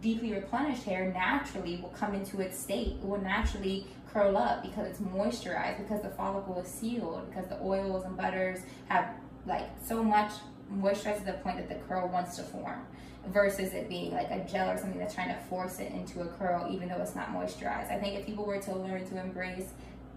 deeply 0.00 0.32
replenished 0.32 0.82
hair 0.82 1.12
naturally 1.12 1.76
will 1.76 1.90
come 1.90 2.14
into 2.14 2.40
its 2.40 2.58
state. 2.58 2.96
It 3.00 3.06
will 3.06 3.20
naturally 3.20 3.86
curl 4.12 4.36
up 4.36 4.62
because 4.62 4.88
it's 4.88 4.98
moisturized, 4.98 5.78
because 5.78 6.02
the 6.02 6.10
follicle 6.10 6.58
is 6.58 6.66
sealed, 6.66 7.30
because 7.30 7.48
the 7.48 7.62
oils 7.62 8.04
and 8.04 8.16
butters 8.16 8.58
have 8.88 9.10
like 9.46 9.68
so 9.84 10.02
much 10.02 10.32
moisturized 10.72 11.18
to 11.18 11.24
the 11.26 11.32
point 11.34 11.56
that 11.56 11.68
the 11.68 11.86
curl 11.86 12.08
wants 12.08 12.36
to 12.36 12.42
form 12.42 12.86
versus 13.28 13.72
it 13.72 13.88
being 13.88 14.12
like 14.12 14.30
a 14.30 14.44
gel 14.50 14.70
or 14.70 14.78
something 14.78 14.98
that's 14.98 15.14
trying 15.14 15.28
to 15.28 15.40
force 15.48 15.78
it 15.78 15.92
into 15.92 16.20
a 16.20 16.26
curl 16.26 16.68
even 16.70 16.88
though 16.88 17.00
it's 17.00 17.14
not 17.14 17.32
moisturized. 17.32 17.90
I 17.90 17.98
think 17.98 18.18
if 18.18 18.26
people 18.26 18.44
were 18.44 18.60
to 18.60 18.74
learn 18.74 19.06
to 19.08 19.20
embrace 19.20 19.68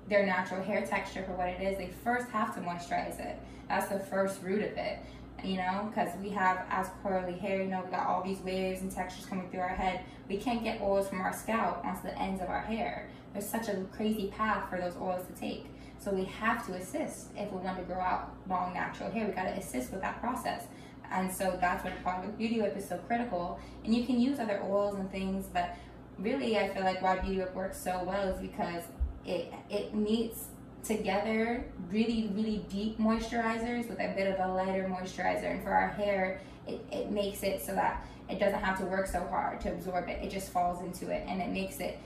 their 0.07 0.25
natural 0.25 0.63
hair 0.63 0.85
texture 0.85 1.23
for 1.23 1.33
what 1.33 1.47
it 1.47 1.61
is, 1.61 1.77
they 1.77 1.91
first 2.03 2.27
have 2.29 2.53
to 2.55 2.61
moisturize 2.61 3.19
it. 3.19 3.37
That's 3.67 3.87
the 3.87 3.99
first 3.99 4.41
root 4.41 4.63
of 4.63 4.77
it, 4.77 4.99
you 5.43 5.57
know, 5.57 5.89
because 5.89 6.09
we 6.21 6.29
have 6.31 6.65
as 6.69 6.89
curly 7.03 7.33
hair, 7.33 7.61
you 7.61 7.69
know, 7.69 7.83
we 7.85 7.91
got 7.91 8.07
all 8.07 8.23
these 8.23 8.39
waves 8.39 8.81
and 8.81 8.91
textures 8.91 9.25
coming 9.25 9.49
through 9.49 9.61
our 9.61 9.69
head. 9.69 10.01
We 10.27 10.37
can't 10.37 10.63
get 10.63 10.81
oils 10.81 11.07
from 11.07 11.21
our 11.21 11.33
scalp 11.33 11.85
onto 11.85 12.03
the 12.03 12.17
ends 12.17 12.41
of 12.41 12.49
our 12.49 12.61
hair. 12.61 13.09
There's 13.33 13.47
such 13.47 13.67
a 13.67 13.85
crazy 13.91 14.27
path 14.35 14.69
for 14.69 14.79
those 14.79 14.95
oils 14.97 15.25
to 15.27 15.39
take. 15.39 15.67
So 15.99 16.11
we 16.11 16.25
have 16.25 16.65
to 16.67 16.73
assist 16.73 17.27
if 17.35 17.51
we 17.51 17.57
want 17.57 17.77
to 17.77 17.83
grow 17.83 17.99
out 17.99 18.33
long 18.49 18.73
natural 18.73 19.11
hair. 19.11 19.27
We 19.27 19.33
got 19.33 19.43
to 19.43 19.57
assist 19.57 19.91
with 19.91 20.01
that 20.01 20.19
process. 20.21 20.65
And 21.11 21.31
so 21.31 21.57
that's 21.59 21.83
what 21.83 22.01
Product 22.03 22.37
Beauty 22.37 22.61
Whip 22.61 22.77
is 22.77 22.87
so 22.87 22.97
critical. 23.07 23.59
And 23.83 23.93
you 23.93 24.05
can 24.05 24.19
use 24.19 24.39
other 24.39 24.61
oils 24.63 24.95
and 24.95 25.11
things, 25.11 25.47
but 25.51 25.75
really 26.17 26.57
I 26.57 26.69
feel 26.69 26.83
like 26.83 27.01
why 27.01 27.19
Beauty 27.19 27.39
Whip 27.39 27.53
works 27.53 27.77
so 27.77 28.03
well 28.03 28.27
is 28.29 28.39
because 28.39 28.83
it 29.25 29.53
it 29.69 29.93
meets 29.93 30.45
together 30.83 31.65
really, 31.89 32.31
really 32.33 32.65
deep 32.69 32.97
moisturizers 32.99 33.89
with 33.89 33.99
a 33.99 34.13
bit 34.15 34.27
of 34.33 34.39
a 34.39 34.53
lighter 34.53 34.89
moisturizer. 34.89 35.51
And 35.51 35.63
for 35.63 35.71
our 35.71 35.89
hair, 35.89 36.39
it, 36.67 36.79
it 36.91 37.11
makes 37.11 37.43
it 37.43 37.61
so 37.61 37.73
that 37.75 38.05
it 38.29 38.39
doesn't 38.39 38.59
have 38.59 38.77
to 38.79 38.85
work 38.85 39.07
so 39.07 39.25
hard 39.27 39.59
to 39.61 39.71
absorb 39.71 40.07
it. 40.07 40.23
It 40.23 40.29
just 40.29 40.51
falls 40.51 40.81
into 40.83 41.11
it 41.11 41.25
and 41.27 41.41
it 41.41 41.49
makes 41.49 41.79
it 41.79 41.99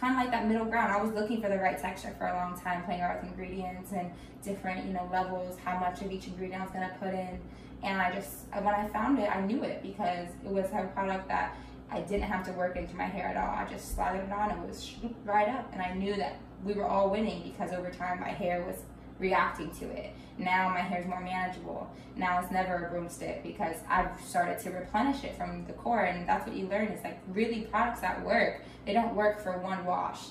kind 0.00 0.14
of 0.14 0.22
like 0.22 0.30
that 0.30 0.46
middle 0.46 0.64
ground. 0.66 0.92
I 0.92 1.02
was 1.02 1.12
looking 1.12 1.40
for 1.40 1.48
the 1.48 1.58
right 1.58 1.78
texture 1.78 2.14
for 2.18 2.26
a 2.26 2.34
long 2.34 2.58
time, 2.58 2.84
playing 2.84 3.00
around 3.00 3.22
with 3.22 3.30
ingredients 3.30 3.92
and 3.92 4.10
different, 4.42 4.86
you 4.86 4.92
know, 4.92 5.08
levels, 5.12 5.56
how 5.64 5.78
much 5.78 6.02
of 6.02 6.10
each 6.10 6.26
ingredient 6.26 6.62
I 6.62 6.64
was 6.64 6.72
gonna 6.72 6.96
put 7.00 7.14
in. 7.14 7.38
And 7.82 8.00
I 8.00 8.12
just, 8.12 8.46
when 8.52 8.74
I 8.74 8.88
found 8.88 9.18
it, 9.18 9.28
I 9.34 9.40
knew 9.40 9.62
it 9.62 9.82
because 9.82 10.28
it 10.44 10.50
was 10.50 10.66
a 10.66 10.90
product 10.94 11.28
that 11.28 11.56
I 11.90 12.00
didn't 12.00 12.24
have 12.24 12.44
to 12.46 12.52
work 12.52 12.76
into 12.76 12.96
my 12.96 13.04
hair 13.04 13.26
at 13.28 13.36
all. 13.36 13.54
I 13.54 13.64
just 13.70 13.94
slathered 13.94 14.24
it 14.24 14.32
on, 14.32 14.50
it 14.50 14.58
was 14.66 14.92
right 15.24 15.48
up. 15.48 15.70
And 15.72 15.82
I 15.82 15.94
knew 15.94 16.16
that 16.16 16.36
we 16.64 16.72
were 16.72 16.86
all 16.86 17.10
winning 17.10 17.42
because 17.42 17.72
over 17.72 17.90
time 17.90 18.20
my 18.20 18.30
hair 18.30 18.64
was 18.64 18.76
reacting 19.18 19.70
to 19.76 19.84
it. 19.86 20.12
Now 20.38 20.68
my 20.68 20.80
hair 20.80 21.00
is 21.00 21.06
more 21.06 21.20
manageable. 21.20 21.90
Now 22.16 22.40
it's 22.40 22.50
never 22.50 22.86
a 22.86 22.90
broomstick 22.90 23.42
because 23.42 23.76
I've 23.88 24.20
started 24.20 24.58
to 24.60 24.70
replenish 24.70 25.24
it 25.24 25.36
from 25.36 25.66
the 25.66 25.72
core. 25.72 26.04
And 26.04 26.28
that's 26.28 26.46
what 26.46 26.56
you 26.56 26.66
learn 26.66 26.88
is 26.88 27.02
like 27.04 27.18
really 27.28 27.62
products 27.62 28.00
that 28.00 28.24
work, 28.24 28.62
they 28.84 28.92
don't 28.92 29.14
work 29.14 29.40
for 29.42 29.58
one 29.58 29.84
wash 29.84 30.28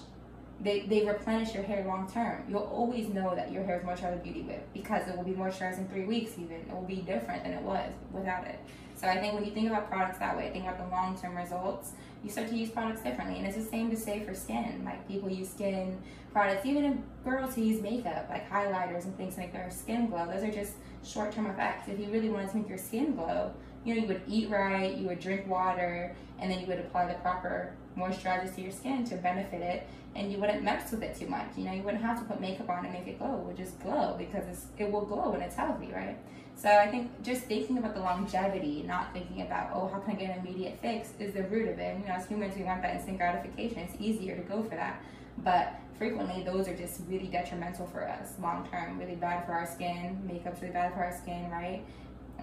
they, 0.59 0.81
they 0.81 1.05
replenish 1.05 1.53
your 1.53 1.63
hair 1.63 1.83
long 1.85 2.09
term. 2.09 2.43
You'll 2.47 2.61
always 2.61 3.09
know 3.09 3.35
that 3.35 3.51
your 3.51 3.63
hair 3.63 3.79
is 3.79 3.85
moisturized 3.85 4.23
Beauty 4.23 4.41
Whip 4.41 4.67
because 4.73 5.07
it 5.07 5.15
will 5.15 5.23
be 5.23 5.33
moisturized 5.33 5.77
in 5.77 5.87
three 5.87 6.05
weeks 6.05 6.31
even. 6.37 6.57
It 6.57 6.71
will 6.71 6.81
be 6.81 7.01
different 7.01 7.43
than 7.43 7.53
it 7.53 7.61
was 7.61 7.91
without 8.11 8.47
it. 8.47 8.59
So 8.95 9.07
I 9.07 9.17
think 9.17 9.33
when 9.33 9.43
you 9.43 9.51
think 9.51 9.69
about 9.69 9.89
products 9.89 10.19
that 10.19 10.35
way, 10.37 10.49
think 10.51 10.65
about 10.65 10.77
the 10.77 10.95
long 10.95 11.17
term 11.19 11.35
results, 11.35 11.91
you 12.23 12.29
start 12.29 12.47
to 12.49 12.55
use 12.55 12.69
products 12.69 13.01
differently. 13.01 13.37
And 13.37 13.45
it's 13.45 13.57
the 13.57 13.63
same 13.63 13.89
to 13.89 13.97
say 13.97 14.23
for 14.23 14.33
skin. 14.33 14.83
Like 14.85 15.07
people 15.07 15.29
use 15.29 15.49
skin 15.49 15.97
products, 16.31 16.65
even 16.65 16.85
if 16.85 16.97
girls 17.23 17.55
who 17.55 17.61
use 17.61 17.81
makeup, 17.81 18.27
like 18.29 18.49
highlighters 18.49 19.03
and 19.03 19.15
things 19.17 19.35
to 19.35 19.41
make 19.41 19.53
their 19.53 19.69
skin 19.69 20.07
glow. 20.07 20.25
Those 20.25 20.43
are 20.43 20.51
just 20.51 20.73
short 21.03 21.33
term 21.33 21.47
effects. 21.47 21.89
If 21.89 21.99
you 21.99 22.07
really 22.07 22.29
wanted 22.29 22.51
to 22.51 22.57
make 22.57 22.69
your 22.69 22.77
skin 22.77 23.15
glow, 23.15 23.53
you 23.83 23.95
know, 23.95 24.01
you 24.01 24.07
would 24.07 24.21
eat 24.27 24.49
right, 24.49 24.95
you 24.95 25.07
would 25.07 25.19
drink 25.19 25.47
water, 25.47 26.15
and 26.39 26.49
then 26.49 26.59
you 26.59 26.65
would 26.67 26.79
apply 26.79 27.07
the 27.07 27.13
proper 27.15 27.75
moisturizers 27.97 28.55
to 28.55 28.61
your 28.61 28.71
skin 28.71 29.05
to 29.05 29.15
benefit 29.15 29.61
it 29.61 29.87
and 30.15 30.31
you 30.31 30.37
wouldn't 30.37 30.63
mess 30.63 30.91
with 30.91 31.03
it 31.03 31.15
too 31.15 31.27
much. 31.27 31.47
You 31.57 31.65
know, 31.65 31.73
you 31.73 31.83
wouldn't 31.83 32.03
have 32.03 32.19
to 32.19 32.25
put 32.25 32.39
makeup 32.39 32.69
on 32.69 32.83
to 32.83 32.89
make 32.89 33.07
it 33.07 33.19
glow. 33.19 33.39
It 33.39 33.45
would 33.45 33.57
just 33.57 33.79
glow 33.81 34.15
because 34.17 34.43
it 34.77 34.91
will 34.91 35.05
glow 35.05 35.31
when 35.31 35.41
it's 35.41 35.55
healthy, 35.55 35.91
right? 35.93 36.17
So 36.55 36.69
I 36.69 36.89
think 36.89 37.21
just 37.23 37.43
thinking 37.43 37.77
about 37.77 37.93
the 37.93 37.99
longevity, 37.99 38.83
not 38.87 39.13
thinking 39.13 39.41
about, 39.41 39.71
oh, 39.73 39.87
how 39.87 39.99
can 39.99 40.15
I 40.15 40.15
get 40.15 40.37
an 40.37 40.45
immediate 40.45 40.79
fix 40.81 41.09
is 41.19 41.33
the 41.33 41.43
root 41.43 41.67
of 41.67 41.77
it. 41.79 41.95
And, 41.95 42.01
you 42.01 42.07
know, 42.07 42.15
as 42.15 42.27
humans, 42.27 42.55
we 42.55 42.63
want 42.63 42.81
that 42.81 42.95
instant 42.95 43.17
gratification. 43.17 43.79
It's 43.79 43.95
easier 43.99 44.35
to 44.35 44.41
go 44.43 44.63
for 44.63 44.75
that. 44.75 45.01
But 45.39 45.75
frequently, 45.97 46.43
those 46.43 46.67
are 46.67 46.75
just 46.75 47.01
really 47.09 47.27
detrimental 47.27 47.85
for 47.87 48.07
us 48.07 48.33
long 48.41 48.67
term, 48.69 48.97
really 48.97 49.15
bad 49.15 49.45
for 49.45 49.51
our 49.51 49.65
skin. 49.65 50.21
Makeup's 50.25 50.61
really 50.61 50.73
bad 50.73 50.93
for 50.93 51.03
our 51.03 51.15
skin, 51.15 51.51
right? 51.51 51.83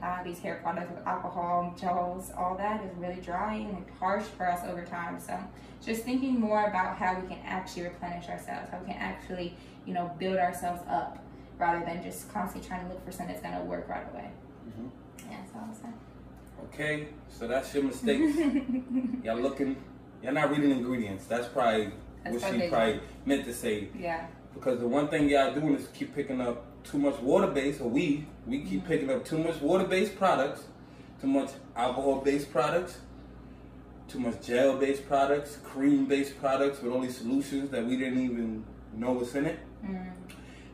uh, 0.03 0.23
these 0.25 0.39
hair 0.39 0.61
products 0.63 0.91
with 0.91 1.07
alcohol, 1.07 1.75
gels, 1.79 2.31
all 2.37 2.57
that 2.57 2.85
is 2.85 2.91
really 2.97 3.21
drying 3.21 3.69
and 3.69 3.85
harsh 3.99 4.25
for 4.25 4.49
us 4.49 4.61
over 4.67 4.85
time. 4.85 5.19
So 5.21 5.39
just 5.85 6.03
thinking 6.03 6.41
more 6.41 6.65
about 6.65 6.97
how 6.97 7.19
we 7.21 7.29
can 7.29 7.39
actually 7.45 7.85
replenish 7.85 8.29
ourselves, 8.29 8.71
how 8.71 8.79
we 8.79 8.87
can 8.93 9.01
actually, 9.01 9.57
you 9.87 9.95
know, 9.95 10.13
build 10.19 10.39
ourselves 10.39 10.83
up 10.89 11.19
rather 11.63 11.87
than 11.87 12.03
just 12.03 12.31
constantly 12.33 12.69
trying 12.69 12.83
to 12.83 12.89
look 12.89 13.05
for 13.05 13.13
something 13.13 13.29
that's 13.35 13.47
going 13.47 13.57
to 13.57 13.65
work 13.65 13.89
right 13.89 14.05
away. 14.13 14.29
Mm-hmm. 14.69 15.31
Yeah, 15.31 15.37
that's 15.39 15.55
all 15.55 15.63
I'm 15.63 15.75
saying. 15.75 15.95
Okay, 16.65 17.09
so 17.29 17.47
that's 17.47 17.73
your 17.73 17.85
mistakes. 17.85 18.37
y'all 19.25 19.41
looking, 19.41 19.77
y'all 20.23 20.33
not 20.33 20.51
reading 20.51 20.73
ingredients. 20.73 21.25
That's 21.27 21.47
probably 21.47 21.93
that's 22.25 22.43
what 22.43 22.53
she 22.53 22.69
probably 22.69 23.01
meant 23.25 23.45
to 23.45 23.55
say. 23.55 23.89
Yeah. 23.97 24.27
Because 24.55 24.81
the 24.81 24.89
one 24.89 25.07
thing 25.09 25.29
y'all 25.29 25.55
doing 25.55 25.77
is 25.77 25.87
keep 25.95 26.15
picking 26.15 26.41
up 26.41 26.65
too 26.83 26.99
much 26.99 27.19
water 27.21 27.47
based, 27.47 27.81
or 27.81 27.89
we 27.89 28.27
we 28.47 28.63
keep 28.63 28.81
mm-hmm. 28.81 28.89
picking 28.89 29.11
up 29.11 29.25
too 29.25 29.39
much 29.39 29.61
water 29.61 29.85
based 29.85 30.17
products, 30.19 30.65
too 31.21 31.29
much 31.29 31.51
alcohol 31.77 32.23
based 32.25 32.51
products, 32.51 32.99
too 34.09 34.19
much 34.19 34.45
gel 34.45 34.77
based 34.79 35.07
products, 35.07 35.59
cream 35.63 36.07
based 36.07 36.41
products 36.41 36.83
with 36.83 36.93
all 36.93 37.01
these 37.01 37.17
solutions 37.17 37.71
that 37.71 37.87
we 37.87 37.97
didn't 37.97 38.21
even 38.21 38.65
know 38.97 39.13
what's 39.13 39.35
in 39.37 39.47
it. 39.47 39.59
Mm. 39.85 40.12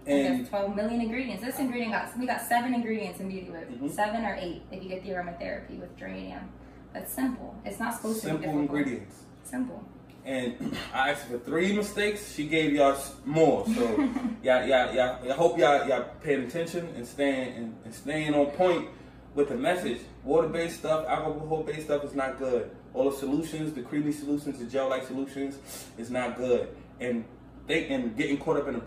And 0.09 0.39
there's 0.39 0.49
12 0.49 0.77
million 0.77 1.01
ingredients. 1.01 1.45
This 1.45 1.59
ingredient 1.59 1.93
got 1.93 2.19
we 2.19 2.27
got 2.27 2.41
seven 2.43 2.75
ingredients 2.75 3.21
in 3.21 3.29
Beauty 3.29 3.51
Whip, 3.51 3.71
mm-hmm. 3.71 3.89
seven 3.89 4.25
or 4.25 4.37
eight 4.41 4.63
if 4.73 4.83
you 4.83 4.89
get 4.89 5.05
the 5.05 5.11
aromatherapy 5.11 5.79
with 5.79 5.97
geranium. 5.97 6.49
That's 6.93 7.13
simple. 7.13 7.55
It's 7.65 7.79
not 7.79 7.95
supposed 7.95 8.21
Simple 8.21 8.39
to 8.39 8.39
be 8.39 8.47
difficult. 8.47 8.79
ingredients. 8.79 9.17
Simple. 9.45 9.85
And 10.25 10.77
I 10.95 11.11
asked 11.11 11.27
for 11.27 11.39
three 11.39 11.73
mistakes. 11.73 12.35
She 12.35 12.47
gave 12.47 12.73
y'all 12.73 12.99
more. 13.25 13.67
So 13.67 13.97
y'all, 14.43 14.67
y'all, 14.67 14.95
y'all, 14.95 15.31
I 15.31 15.35
hope 15.35 15.59
y'all, 15.59 15.87
y'all 15.87 16.07
paying 16.23 16.45
attention 16.45 16.89
and 16.97 17.07
staying 17.07 17.57
and, 17.57 17.77
and 17.85 17.95
staying 17.95 18.35
on 18.35 18.47
point 18.53 18.89
with 19.35 19.49
the 19.49 19.57
message. 19.57 20.01
Water-based 20.25 20.79
stuff, 20.79 21.07
alcohol-based 21.07 21.85
stuff 21.85 22.05
is 22.05 22.15
not 22.15 22.39
good. 22.39 22.71
All 22.95 23.11
the 23.11 23.17
solutions, 23.17 23.73
the 23.75 23.83
creamy 23.83 24.13
solutions, 24.13 24.59
the 24.59 24.65
gel-like 24.65 25.07
solutions, 25.07 25.59
is 25.97 26.11
not 26.11 26.37
good. 26.37 26.69
And 27.01 27.25
think 27.69 27.91
and 27.91 28.17
getting 28.17 28.39
caught 28.39 28.57
up 28.57 28.67
in 28.67 28.75
the 28.75 28.81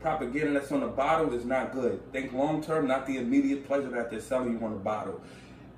propaganda 0.00 0.52
that's 0.52 0.72
on 0.72 0.80
the 0.80 0.88
bottle 0.88 1.32
is 1.32 1.44
not 1.44 1.72
good. 1.72 2.12
Think 2.12 2.32
long-term, 2.32 2.86
not 2.86 3.06
the 3.06 3.16
immediate 3.16 3.66
pleasure 3.66 3.88
that 3.90 4.10
they're 4.10 4.20
selling 4.20 4.58
you 4.58 4.66
on 4.66 4.72
the 4.72 4.80
bottle. 4.80 5.22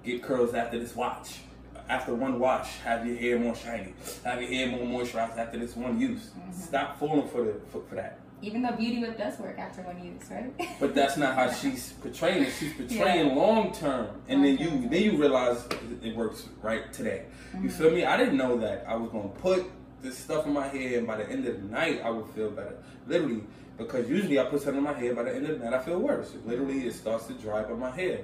Get 0.02 0.22
curls 0.22 0.54
after 0.54 0.78
this 0.78 0.96
watch. 0.96 1.40
After 1.88 2.14
one 2.14 2.38
wash, 2.38 2.78
have 2.78 3.06
your 3.06 3.16
hair 3.16 3.38
more 3.38 3.54
shiny. 3.54 3.92
Have 4.24 4.40
your 4.40 4.50
hair 4.50 4.68
more 4.68 5.02
moisturized 5.02 5.36
after 5.36 5.58
this 5.58 5.76
one 5.76 6.00
use. 6.00 6.30
Mm-hmm. 6.30 6.52
Stop 6.52 6.98
falling 6.98 7.28
for 7.28 7.44
the 7.44 7.54
for, 7.70 7.82
for 7.88 7.96
that. 7.96 8.20
Even 8.42 8.62
though 8.62 8.72
Beauty 8.72 9.00
Whip 9.00 9.18
does 9.18 9.38
work 9.38 9.58
after 9.58 9.82
one 9.82 10.02
use, 10.02 10.22
right? 10.30 10.78
But 10.78 10.94
that's 10.94 11.16
not 11.16 11.34
how 11.34 11.50
she's 11.60 11.92
portraying 11.94 12.44
it. 12.44 12.52
She's 12.58 12.72
portraying 12.74 13.34
long 13.34 13.72
term, 13.72 14.22
and 14.28 14.44
then 14.44 14.56
you 14.56 14.88
then 14.88 15.02
you 15.02 15.16
realize 15.16 15.66
it- 15.66 16.06
it 16.10 16.16
works 16.16 16.48
right 16.62 16.92
today. 16.92 17.24
You 17.52 17.58
mm-hmm. 17.58 17.68
feel 17.70 17.90
me? 17.90 18.04
I 18.04 18.16
didn't 18.16 18.36
know 18.36 18.56
that 18.58 18.84
I 18.86 18.94
was 18.94 19.10
gonna 19.10 19.28
put 19.28 19.68
this 20.02 20.18
stuff 20.18 20.46
in 20.46 20.52
my 20.52 20.68
hair, 20.68 20.98
and 20.98 21.06
by 21.06 21.16
the 21.16 21.28
end 21.28 21.46
of 21.46 21.60
the 21.60 21.68
night, 21.68 22.00
I 22.04 22.10
would 22.10 22.26
feel 22.34 22.50
better. 22.50 22.76
Literally, 23.06 23.42
because 23.78 24.08
usually 24.08 24.38
I 24.38 24.44
put 24.44 24.62
something 24.62 24.78
in 24.78 24.84
my 24.84 24.92
hair, 24.92 25.14
by 25.14 25.24
the 25.24 25.34
end 25.34 25.46
of 25.46 25.58
the 25.58 25.64
night, 25.64 25.74
I 25.74 25.82
feel 25.82 25.98
worse. 25.98 26.32
Literally, 26.44 26.86
it 26.86 26.94
starts 26.94 27.26
to 27.26 27.34
dry 27.34 27.60
up 27.60 27.70
on 27.70 27.80
my 27.80 27.90
hair. 27.90 28.20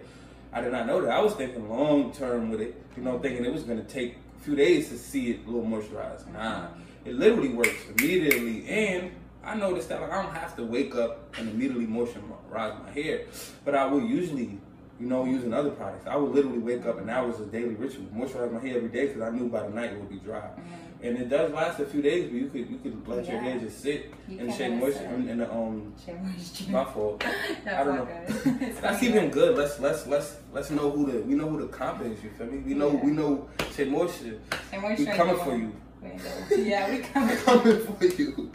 I 0.52 0.60
did 0.60 0.72
not 0.72 0.86
know 0.86 1.00
that. 1.02 1.10
I 1.10 1.20
was 1.20 1.34
thinking 1.34 1.68
long 1.68 2.12
term 2.12 2.50
with 2.50 2.60
it, 2.60 2.82
you 2.96 3.02
know, 3.02 3.18
thinking 3.18 3.44
it 3.44 3.52
was 3.52 3.64
gonna 3.64 3.84
take 3.84 4.16
a 4.38 4.44
few 4.44 4.56
days 4.56 4.88
to 4.90 4.98
see 4.98 5.30
it 5.30 5.46
a 5.46 5.50
little 5.50 5.68
moisturized. 5.68 6.32
Nah, 6.32 6.68
it 7.04 7.14
literally 7.14 7.50
works 7.50 7.76
immediately, 7.96 8.66
and 8.68 9.10
I 9.46 9.54
noticed 9.54 9.88
that 9.90 10.00
like, 10.00 10.10
I 10.10 10.22
don't 10.22 10.34
have 10.34 10.56
to 10.56 10.64
wake 10.64 10.96
up 10.96 11.36
and 11.38 11.48
immediately 11.48 11.86
moisturize 11.86 12.82
my 12.82 12.90
hair, 12.90 13.26
but 13.64 13.76
I 13.76 13.86
will 13.86 14.02
usually, 14.02 14.58
you 14.98 15.06
know, 15.06 15.24
using 15.24 15.54
other 15.54 15.70
products. 15.70 16.06
I 16.08 16.16
would 16.16 16.32
literally 16.32 16.58
wake 16.58 16.84
up 16.84 16.98
and 16.98 17.08
that 17.08 17.24
was 17.24 17.38
a 17.38 17.46
daily 17.46 17.76
ritual, 17.76 18.06
moisturize 18.06 18.52
my 18.52 18.58
hair 18.58 18.76
every 18.76 18.88
day 18.88 19.06
because 19.06 19.22
I 19.22 19.30
knew 19.30 19.48
by 19.48 19.62
the 19.62 19.68
night 19.68 19.92
it 19.92 19.98
would 20.00 20.10
be 20.10 20.16
dry. 20.16 20.40
Mm-hmm. 20.40 20.95
And 21.06 21.18
it 21.18 21.28
does 21.28 21.52
last 21.52 21.78
a 21.78 21.86
few 21.86 22.02
days, 22.02 22.24
but 22.24 22.34
you 22.34 22.48
could 22.48 22.70
you 22.70 22.78
could 22.78 23.06
let 23.08 23.28
your 23.28 23.38
hair 23.40 23.58
just 23.60 23.80
sit 23.80 24.12
You 24.28 24.40
and 24.40 24.48
can 24.48 24.56
shade 24.58 24.70
let 24.70 24.78
it 24.78 24.80
moisture 24.80 25.14
in, 25.14 25.28
in 25.28 25.38
the 25.38 25.52
um. 25.52 25.94
Moisture. 26.22 26.70
My 26.72 26.84
fault. 26.84 27.20
That's 27.64 27.68
I 27.80 27.84
don't 27.84 27.96
know. 27.96 28.68
That's 28.80 29.02
even 29.02 29.30
good. 29.30 29.56
Let's 29.56 29.78
let's 29.78 30.06
let's 30.08 30.36
let's 30.52 30.70
know 30.70 30.90
who 30.90 31.10
the 31.12 31.18
we 31.20 31.34
know 31.34 31.48
who 31.48 31.60
the 31.60 31.68
comp 31.68 32.02
is. 32.02 32.22
You 32.24 32.30
feel 32.30 32.46
me? 32.48 32.58
We 32.58 32.74
know 32.74 32.92
Yeah. 32.92 33.04
we 33.04 33.10
know 33.12 33.48
Shea 33.74 33.84
Moisture. 33.84 34.38
Share 34.72 34.96
We 34.98 35.06
coming 35.06 35.36
for 35.38 35.56
you. 35.56 35.72
Yeah, 36.56 36.90
we 36.90 36.98
coming. 36.98 37.36
coming 37.38 37.80
for 37.84 38.04
you. 38.04 38.50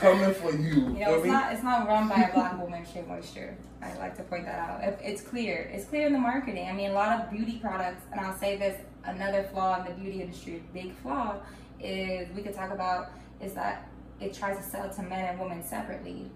coming 0.00 0.34
for 0.34 0.52
you. 0.52 0.74
You 0.74 1.04
know, 1.04 1.14
it's 1.14 1.24
me? 1.24 1.30
not 1.30 1.52
it's 1.52 1.62
not 1.62 1.86
run 1.88 2.08
by 2.08 2.22
a 2.22 2.32
black 2.34 2.60
woman, 2.60 2.84
Shea 2.92 3.02
Moisture. 3.02 3.56
I 3.82 3.96
like 3.98 4.16
to 4.18 4.22
point 4.22 4.44
that 4.46 4.58
out. 4.58 4.82
It- 4.84 5.00
It's 5.02 5.22
clear. 5.22 5.68
It's 5.72 5.84
clear 5.86 6.06
in 6.06 6.12
the 6.12 6.18
marketing. 6.18 6.68
I 6.68 6.72
mean, 6.72 6.90
a 6.90 6.94
lot 6.94 7.20
of 7.20 7.30
beauty 7.30 7.58
products, 7.60 8.02
and 8.12 8.20
I'll 8.20 8.36
say 8.38 8.56
this: 8.56 8.80
another 9.04 9.42
flaw 9.52 9.80
in 9.80 9.84
the 9.86 10.00
beauty 10.00 10.22
industry, 10.22 10.62
big 10.72 10.92
flaw, 11.02 11.36
is 11.82 12.34
we 12.34 12.42
could 12.42 12.54
talk 12.54 12.70
about 12.70 13.10
is 13.40 13.54
that 13.54 13.88
it 14.20 14.34
tries 14.34 14.56
to 14.56 14.62
sell 14.62 14.88
to 14.88 15.02
men 15.02 15.24
and 15.24 15.40
women 15.40 15.64
separately, 15.64 16.30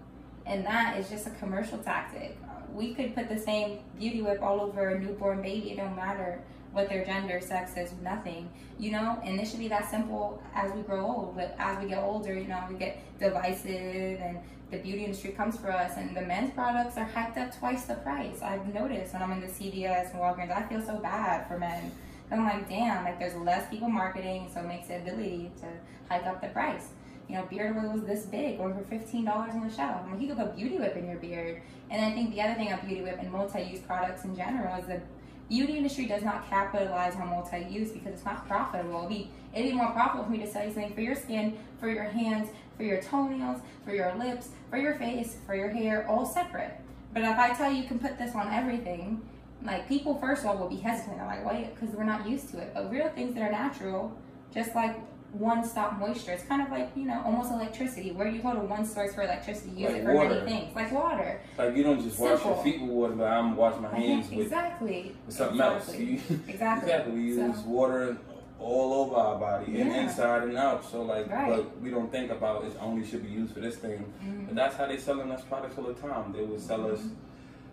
and 0.45 0.65
that 0.65 0.97
is 0.99 1.09
just 1.09 1.27
a 1.27 1.31
commercial 1.31 1.77
tactic. 1.77 2.37
We 2.73 2.93
could 2.93 3.15
put 3.15 3.29
the 3.29 3.39
same 3.39 3.79
beauty 3.97 4.21
whip 4.21 4.41
all 4.41 4.61
over 4.61 4.89
a 4.89 4.99
newborn 4.99 5.41
baby. 5.41 5.71
It 5.71 5.77
don't 5.77 5.95
matter 5.95 6.41
what 6.73 6.89
their 6.89 7.03
gender, 7.05 7.39
sex 7.41 7.75
is, 7.75 7.91
nothing. 8.03 8.49
You 8.77 8.91
know, 8.91 9.19
and 9.23 9.39
it 9.39 9.47
should 9.47 9.59
be 9.59 9.67
that 9.69 9.89
simple 9.89 10.41
as 10.53 10.71
we 10.73 10.81
grow 10.81 11.05
old. 11.05 11.35
But 11.35 11.55
as 11.57 11.81
we 11.81 11.89
get 11.89 12.03
older, 12.03 12.33
you 12.33 12.47
know, 12.47 12.63
we 12.69 12.75
get 12.75 12.99
divisive 13.19 14.19
and 14.21 14.39
the 14.69 14.77
beauty 14.77 15.05
industry 15.05 15.31
comes 15.31 15.57
for 15.57 15.71
us 15.71 15.93
and 15.95 16.15
the 16.15 16.21
men's 16.21 16.51
products 16.51 16.97
are 16.97 17.09
hyped 17.09 17.37
up 17.37 17.57
twice 17.57 17.85
the 17.85 17.95
price. 17.95 18.41
I've 18.41 18.71
noticed 18.73 19.13
when 19.13 19.23
I'm 19.23 19.31
in 19.31 19.41
the 19.41 19.47
CVS 19.47 20.11
and 20.11 20.19
Walgreens, 20.19 20.51
I 20.51 20.67
feel 20.67 20.81
so 20.81 20.97
bad 20.97 21.47
for 21.47 21.57
men. 21.57 21.91
I'm 22.31 22.43
like, 22.43 22.67
damn, 22.67 23.03
like 23.05 23.19
there's 23.19 23.35
less 23.35 23.69
people 23.69 23.89
marketing, 23.89 24.49
so 24.53 24.59
it 24.59 24.67
makes 24.67 24.87
the 24.87 24.97
ability 24.97 25.51
to 25.61 25.67
hike 26.09 26.25
up 26.25 26.41
the 26.41 26.49
price. 26.49 26.89
You 27.29 27.35
know, 27.35 27.45
beard 27.45 27.75
oil 27.77 27.93
was 27.93 28.03
this 28.03 28.25
big, 28.25 28.57
going 28.57 28.73
for 28.73 28.83
fifteen 28.83 29.25
dollars 29.25 29.53
on 29.53 29.67
the 29.67 29.73
shelf. 29.73 30.01
I 30.05 30.11
mean, 30.11 30.21
you 30.21 30.27
could 30.27 30.37
put 30.37 30.55
Beauty 30.55 30.77
Whip 30.77 30.95
in 30.95 31.07
your 31.07 31.17
beard. 31.17 31.61
And 31.89 32.03
I 32.03 32.11
think 32.11 32.33
the 32.33 32.41
other 32.41 32.55
thing 32.55 32.71
of 32.71 32.81
Beauty 32.81 33.01
Whip 33.01 33.17
and 33.19 33.31
multi-use 33.31 33.79
products 33.79 34.25
in 34.25 34.35
general 34.35 34.77
is 34.79 34.87
the 34.87 35.01
beauty 35.49 35.77
industry 35.77 36.05
does 36.05 36.23
not 36.23 36.49
capitalize 36.49 37.15
on 37.15 37.29
multi-use 37.29 37.91
because 37.91 38.13
it's 38.13 38.25
not 38.25 38.45
profitable. 38.47 38.99
It'd 38.99 39.09
be, 39.09 39.31
it'd 39.53 39.71
be 39.71 39.75
more 39.75 39.91
profitable 39.91 40.25
for 40.25 40.31
me 40.31 40.39
to 40.39 40.47
sell 40.47 40.65
you 40.65 40.73
something 40.73 40.93
for 40.93 41.01
your 41.01 41.15
skin, 41.15 41.57
for 41.79 41.89
your 41.89 42.03
hands, 42.03 42.49
for 42.75 42.83
your 42.83 43.01
toenails, 43.01 43.61
for 43.85 43.93
your 43.93 44.13
lips, 44.15 44.49
for 44.69 44.77
your 44.77 44.95
face, 44.95 45.37
for 45.45 45.55
your 45.55 45.69
hair, 45.69 46.05
all 46.09 46.25
separate. 46.25 46.73
But 47.13 47.23
if 47.23 47.37
I 47.37 47.53
tell 47.53 47.71
you 47.71 47.81
you 47.83 47.87
can 47.87 47.99
put 47.99 48.17
this 48.17 48.35
on 48.35 48.53
everything, 48.53 49.21
like 49.63 49.87
people 49.87 50.15
first 50.15 50.43
of 50.43 50.47
all 50.49 50.57
will 50.57 50.69
be 50.69 50.77
hesitant. 50.77 51.17
They're 51.17 51.25
like, 51.27 51.45
wait, 51.45 51.73
because 51.75 51.95
we're 51.95 52.03
not 52.03 52.27
used 52.29 52.49
to 52.51 52.59
it. 52.59 52.71
But 52.73 52.91
real 52.91 53.09
things 53.09 53.33
that 53.35 53.41
are 53.41 53.51
natural, 53.51 54.17
just 54.53 54.75
like 54.75 54.97
one-stop 55.33 55.99
moisture, 55.99 56.31
it's 56.31 56.43
kind 56.45 56.61
of 56.61 56.69
like 56.69 56.89
you 56.95 57.05
know 57.05 57.21
almost 57.25 57.51
electricity. 57.51 58.11
Where 58.11 58.27
you 58.27 58.41
go 58.41 58.53
to 58.53 58.59
one 58.59 58.85
source 58.85 59.13
for 59.13 59.23
electricity, 59.23 59.71
you 59.71 59.79
use 59.79 59.91
Like 59.91 60.01
it 60.01 60.05
for 60.05 60.13
water. 60.13 60.29
many 60.29 60.45
things, 60.61 60.75
like 60.75 60.91
water. 60.91 61.41
Like 61.57 61.75
you 61.75 61.83
don't 61.83 62.01
just 62.01 62.17
wash 62.19 62.43
your 62.45 62.63
feet 62.63 62.81
with 62.81 62.89
water, 62.91 63.13
but 63.13 63.25
I'm 63.27 63.55
washing 63.55 63.81
my 63.81 63.89
hands 63.95 64.29
with, 64.29 64.39
exactly. 64.45 65.15
with 65.25 65.35
something 65.35 65.59
exactly. 65.59 65.93
else. 65.93 65.99
You- 66.29 66.39
Exactly. 66.47 66.91
exactly. 66.91 67.13
We 67.13 67.21
use 67.23 67.55
So- 67.55 67.67
water 67.67 68.17
all 68.59 68.93
over 68.93 69.15
our 69.15 69.37
body, 69.37 69.79
and 69.81 69.91
inside 69.95 70.43
and 70.43 70.57
out. 70.57 70.83
So 70.89 71.03
like, 71.03 71.29
Right. 71.29 71.57
but 71.57 71.79
we 71.79 71.91
don't 71.91 72.11
think 72.11 72.31
about 72.31 72.63
it 72.63 72.75
only 72.81 73.05
should 73.05 73.21
be 73.21 73.29
used 73.29 73.53
for 73.53 73.59
this 73.59 73.75
thing. 73.75 74.11
Mhm. 74.23 74.47
But 74.47 74.55
that's 74.55 74.75
how 74.77 74.87
they 74.87 74.97
selling 74.97 75.29
us 75.31 75.43
products 75.43 75.77
all 75.77 75.83
the 75.83 75.93
time. 75.93 76.31
They 76.31 76.41
would 76.43 76.59
sell 76.59 76.89
us 76.91 77.01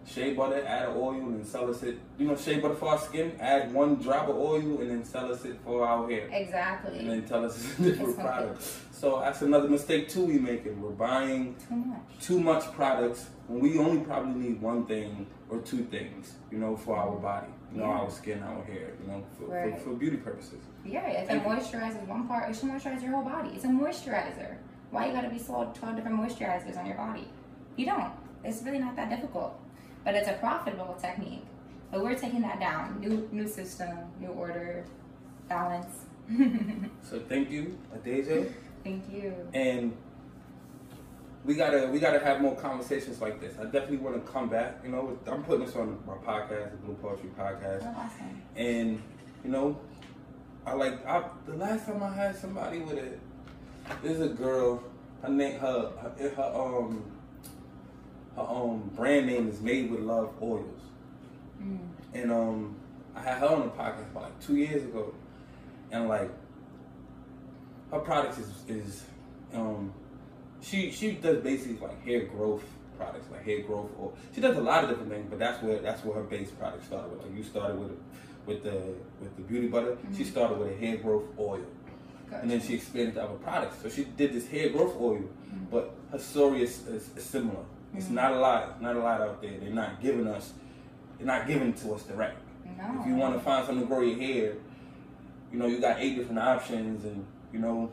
shea 0.06 0.34
butter, 0.34 0.64
add 0.66 0.88
oil, 0.96 1.14
and 1.14 1.46
sell 1.46 1.68
us 1.70 1.82
it. 1.82 1.98
You 2.18 2.26
know, 2.28 2.36
shea 2.36 2.58
butter 2.60 2.74
for 2.74 2.90
our 2.90 2.98
skin. 2.98 3.32
Add 3.40 3.72
one 3.72 3.96
drop 3.96 4.28
of 4.28 4.36
oil, 4.36 4.80
and 4.80 4.90
then 4.90 5.04
sell 5.04 5.32
us 5.32 5.44
it 5.44 5.58
for 5.64 5.86
our 5.86 6.08
hair. 6.10 6.28
Exactly. 6.32 6.98
And 7.00 7.10
then 7.10 7.24
tell 7.26 7.44
us 7.44 7.56
it's 7.56 7.78
a 7.78 7.82
different 7.90 8.18
product. 8.18 8.62
So 8.92 9.20
that's 9.20 9.42
another 9.42 9.68
mistake 9.68 10.08
too 10.08 10.24
we 10.24 10.34
make. 10.38 10.64
making. 10.64 10.80
We're 10.80 10.90
buying 10.90 11.56
Too 11.68 11.74
much. 11.76 12.00
too 12.20 12.40
much 12.40 12.64
products 12.72 13.28
when 13.48 13.60
we 13.60 13.78
only 13.78 14.00
probably 14.02 14.34
need 14.48 14.62
one 14.62 14.86
thing 14.86 15.26
or 15.50 15.58
two 15.60 15.84
things, 15.84 16.34
you 16.50 16.58
know, 16.58 16.76
for 16.76 16.96
our 16.96 17.16
body, 17.16 17.48
you 17.72 17.78
know, 17.80 17.86
Yeah. 17.86 18.00
our 18.00 18.10
skin, 18.10 18.42
our 18.42 18.62
hair, 18.64 18.92
you 19.02 19.08
know, 19.08 19.22
for, 19.38 19.46
Right. 19.46 19.74
for, 19.78 19.90
for 19.90 19.96
beauty 19.96 20.16
purposes. 20.16 20.60
Yeah, 20.84 21.06
if 21.08 21.24
it 21.24 21.26
Thank 21.28 21.44
you. 21.44 21.50
moisturizes 21.50 22.06
one 22.06 22.26
part, 22.26 22.48
it 22.48 22.56
should 22.56 22.70
moisturize 22.70 23.02
your 23.02 23.12
whole 23.12 23.24
body. 23.24 23.50
It's 23.54 23.64
a 23.64 23.68
moisturizer. 23.68 24.56
Why 24.90 25.06
you 25.08 25.12
gotta 25.12 25.28
be 25.28 25.38
sold 25.38 25.74
12 25.74 25.96
different 25.96 26.18
moisturizers 26.18 26.78
on 26.78 26.86
your 26.86 26.96
body? 26.96 27.28
You 27.76 27.86
don't. 27.86 28.12
It's 28.44 28.62
really 28.62 28.78
not 28.78 28.94
that 28.96 29.10
difficult. 29.10 29.58
But 30.04 30.14
it's 30.14 30.28
a 30.28 30.34
profitable 30.34 30.96
technique. 31.00 31.44
But 31.90 32.02
we're 32.02 32.14
taking 32.14 32.42
that 32.42 32.60
down. 32.60 33.00
New 33.00 33.28
new 33.32 33.48
system, 33.48 33.96
new 34.20 34.28
order, 34.28 34.84
balance. 35.48 36.04
So 37.02 37.20
thank 37.28 37.50
you, 37.50 37.78
Adeja. 37.94 38.50
Thank 38.82 39.04
you. 39.12 39.34
And 39.52 39.94
we 41.44 41.54
gotta 41.54 41.88
we 41.92 42.00
gotta 42.00 42.18
have 42.18 42.40
more 42.40 42.56
conversations 42.56 43.20
like 43.20 43.40
this. 43.40 43.54
I 43.58 43.64
definitely 43.64 43.98
want 43.98 44.24
to 44.24 44.32
come 44.32 44.48
back. 44.48 44.80
You 44.82 44.90
know, 44.90 45.18
I'm 45.26 45.44
putting 45.44 45.66
this 45.66 45.76
on 45.76 45.98
my 46.06 46.14
podcast, 46.14 46.70
the 46.70 46.76
Blue 46.78 46.94
Poetry 46.94 47.30
Podcast. 47.38 47.82
Oh, 47.84 47.94
awesome. 48.00 48.42
and 48.56 49.02
you 49.44 49.50
know, 49.50 49.78
I 50.66 50.72
like 50.72 51.06
I, 51.06 51.24
the 51.46 51.54
last 51.54 51.86
time 51.86 52.02
I 52.02 52.14
had 52.14 52.36
somebody 52.36 52.78
with 52.80 52.98
a 52.98 53.10
there's 54.02 54.20
a 54.20 54.28
girl. 54.28 54.82
Her 55.22 55.28
name, 55.30 55.58
her, 55.58 55.90
her, 56.02 56.28
her 56.36 56.52
um, 56.54 57.02
her 58.36 58.42
um 58.42 58.90
brand 58.96 59.26
name 59.26 59.48
is 59.48 59.60
Made 59.60 59.90
with 59.90 60.00
Love 60.00 60.32
Oils, 60.42 60.80
Mm. 61.62 61.78
and 62.14 62.32
um, 62.32 62.76
I 63.14 63.20
had 63.20 63.38
her 63.38 63.46
on 63.48 63.60
the 63.62 63.68
podcast 63.68 64.10
about 64.10 64.24
like 64.24 64.40
two 64.40 64.56
years 64.56 64.82
ago, 64.84 65.14
and 65.92 66.08
like 66.08 66.30
her 67.90 68.00
products 68.00 68.38
is 68.38 68.50
is 68.68 69.04
um, 69.54 69.92
she 70.60 70.90
she 70.90 71.12
does 71.12 71.38
basically 71.42 71.78
like 71.86 72.02
hair 72.04 72.24
growth 72.26 72.64
products, 72.98 73.26
like 73.30 73.44
hair 73.44 73.62
growth, 73.62 73.90
or 73.98 74.12
she 74.34 74.40
does 74.40 74.56
a 74.56 74.60
lot 74.60 74.84
of 74.84 74.90
different 74.90 75.10
things, 75.10 75.26
but 75.30 75.38
that's 75.38 75.62
where 75.62 75.78
that's 75.78 76.04
where 76.04 76.16
her 76.16 76.22
base 76.24 76.50
product 76.50 76.84
started 76.86 77.10
with. 77.12 77.22
Like 77.22 77.36
you 77.36 77.42
started 77.44 77.78
with 77.78 77.92
with 78.46 78.62
the 78.64 78.94
with 79.20 79.36
the 79.36 79.42
beauty 79.42 79.68
butter, 79.68 79.96
she 80.16 80.24
Mhm. 80.24 80.30
started 80.30 80.58
with 80.58 80.72
a 80.72 80.76
hair 80.76 80.96
growth 80.96 81.24
oil, 81.38 81.60
and 82.32 82.50
then 82.50 82.60
she 82.60 82.74
expanded 82.74 83.14
to 83.14 83.22
other 83.24 83.34
products. 83.34 83.76
So 83.82 83.88
she 83.88 84.04
did 84.04 84.32
this 84.32 84.48
hair 84.48 84.68
growth 84.70 84.96
oil, 85.00 85.22
Mhm. 85.22 85.70
but 85.70 85.94
her 86.10 86.18
story 86.18 86.62
is, 86.62 86.86
is, 86.88 87.08
is 87.16 87.24
similar. 87.24 87.64
It's 87.94 88.06
Mhm. 88.08 88.12
not 88.12 88.32
a 88.32 88.38
lot, 88.40 88.82
not 88.82 88.96
a 88.96 88.98
lot 88.98 89.20
out 89.20 89.40
there. 89.40 89.58
They're 89.60 89.70
not 89.70 90.00
giving 90.00 90.26
us, 90.26 90.52
they're 91.18 91.26
not 91.26 91.46
giving 91.46 91.72
to 91.74 91.94
us 91.94 92.02
direct. 92.04 92.36
No. 92.76 93.00
If 93.00 93.06
you 93.06 93.14
want 93.14 93.34
to 93.34 93.40
find 93.40 93.64
something 93.66 93.86
to 93.86 93.88
grow 93.88 94.00
your 94.00 94.18
hair, 94.18 94.54
you 95.52 95.58
know 95.58 95.66
you 95.66 95.80
got 95.80 95.98
eight 96.00 96.16
different 96.16 96.40
options, 96.40 97.04
and 97.04 97.24
you 97.52 97.60
know 97.60 97.90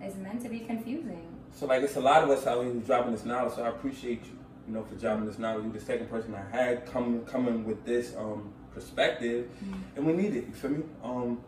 It's 0.00 0.16
meant 0.16 0.42
to 0.42 0.48
be 0.48 0.60
confusing. 0.60 1.26
so 1.52 1.66
like 1.66 1.82
it's 1.82 1.96
a 1.96 2.00
lot 2.00 2.24
of 2.24 2.30
us 2.30 2.46
out 2.46 2.62
here 2.64 2.72
who's 2.72 2.84
dropping 2.86 3.12
this 3.12 3.24
knowledge. 3.24 3.54
So 3.54 3.62
I 3.62 3.68
appreciate 3.68 4.24
you, 4.24 4.32
you 4.66 4.74
know, 4.74 4.82
for 4.82 4.96
dropping 4.96 5.26
this 5.26 5.38
knowledge. 5.38 5.64
You're 5.64 5.72
the 5.74 5.80
second 5.80 6.08
person 6.10 6.34
I 6.34 6.42
had 6.56 6.84
come 6.86 7.24
coming 7.24 7.64
with 7.64 7.84
this 7.84 8.16
um 8.16 8.52
perspective, 8.74 9.48
Mm. 9.64 9.74
and 9.96 10.06
we 10.06 10.12
need 10.14 10.34
it. 10.34 10.46
You 10.48 10.52
feel 10.54 10.70
me? 10.72 10.82
Um, 11.02 11.38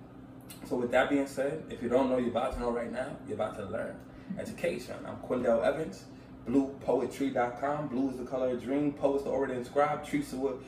So 0.65 0.77
with 0.77 0.93
that 0.93 1.11
being 1.11 1.27
said, 1.27 1.65
if 1.71 1.83
you 1.83 1.89
don't 1.89 2.09
know, 2.09 2.19
you're 2.19 2.31
about 2.31 2.53
to 2.55 2.61
know 2.61 2.71
right 2.71 2.91
now. 2.91 3.07
You're 3.27 3.35
about 3.35 3.57
to 3.57 3.65
learn. 3.67 3.95
Education. 4.39 4.95
I'm 5.07 5.17
Quindell 5.29 5.63
Evans. 5.65 6.05
BluePoetry.com. 6.47 7.88
Blue 7.88 8.11
is 8.11 8.19
the 8.19 8.25
color 8.25 8.50
of 8.50 8.62
dream. 8.62 8.93
Poets 8.93 9.25
the 9.25 9.31
already 9.31 9.55
inscribed. 9.55 10.07
Trees 10.07 10.33
are 10.33 10.37
what 10.37 10.59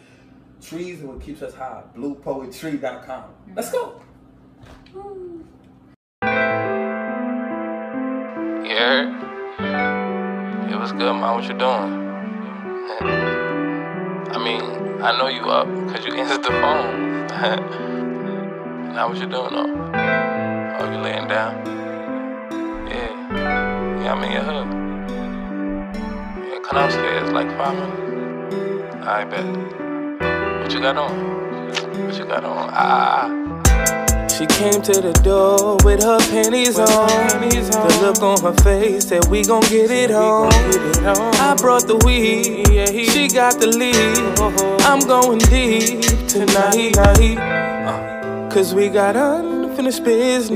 trees 0.60 1.02
are 1.02 1.06
what 1.06 1.20
keeps 1.20 1.40
us 1.42 1.54
high. 1.54 1.82
BluePoetry.com. 1.96 3.24
Let's 3.54 3.70
go. 3.70 4.00
Yeah. 8.64 9.14
It 10.70 10.76
was 10.78 10.92
good, 10.92 11.12
man. 11.14 11.34
What 11.34 11.44
you 11.44 11.54
doing? 11.54 12.08
I 14.30 14.38
mean, 14.42 14.62
I 15.02 15.16
know 15.16 15.28
you 15.28 15.42
up 15.42 15.68
because 15.86 16.04
you 16.04 16.12
answered 16.20 16.42
the 16.42 16.50
phone. 16.50 17.26
now 18.94 19.08
what 19.08 19.16
you 19.18 19.26
doing 19.26 19.52
though? 19.52 19.92
Oh, 20.80 20.90
you 20.92 20.98
laying 20.98 21.28
down? 21.28 21.64
Yeah. 22.88 24.02
Yeah, 24.02 24.12
I'm 24.12 24.24
in 24.24 24.32
your 24.32 24.42
hood. 24.42 24.87
Come 26.68 26.84
upstairs 26.84 27.32
like 27.32 27.48
five 27.56 27.78
minutes. 27.78 28.94
I 29.06 29.24
bet. 29.24 29.46
What 30.60 30.70
you 30.70 30.80
got 30.80 30.98
on? 30.98 31.14
What 32.04 32.18
you 32.18 32.26
got 32.26 32.44
on? 32.44 32.68
Ah. 32.74 34.28
She 34.28 34.44
came 34.44 34.82
to 34.82 35.00
the 35.00 35.18
door 35.24 35.78
with 35.82 36.02
her 36.02 36.18
panties 36.30 36.78
on. 36.78 37.08
The 37.08 37.98
look 38.02 38.22
on 38.22 38.42
her 38.42 38.52
face 38.62 39.08
said 39.08 39.24
we 39.28 39.44
gon' 39.44 39.62
get 39.62 39.90
it 39.90 40.10
on. 40.10 40.52
I 41.40 41.54
brought 41.56 41.86
the 41.86 41.96
weed, 42.04 42.68
yeah 42.68 42.84
she 42.84 43.28
got 43.28 43.58
the 43.58 43.68
lead. 43.68 44.18
I'm 44.82 45.00
going 45.00 45.38
deep 45.38 46.02
tonight. 46.28 46.98
Uh, 46.98 48.50
Cause 48.50 48.74
we 48.74 48.90
got 48.90 49.16
unfinished 49.16 50.04
business. 50.04 50.50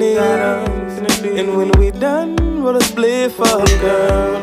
And 1.25 1.57
when 1.57 1.71
we 1.79 1.91
done, 1.91 2.37
roll 2.63 2.77
a 2.77 2.81
split 2.81 3.33
for 3.33 3.47
her, 3.47 3.81
girl. 3.81 4.43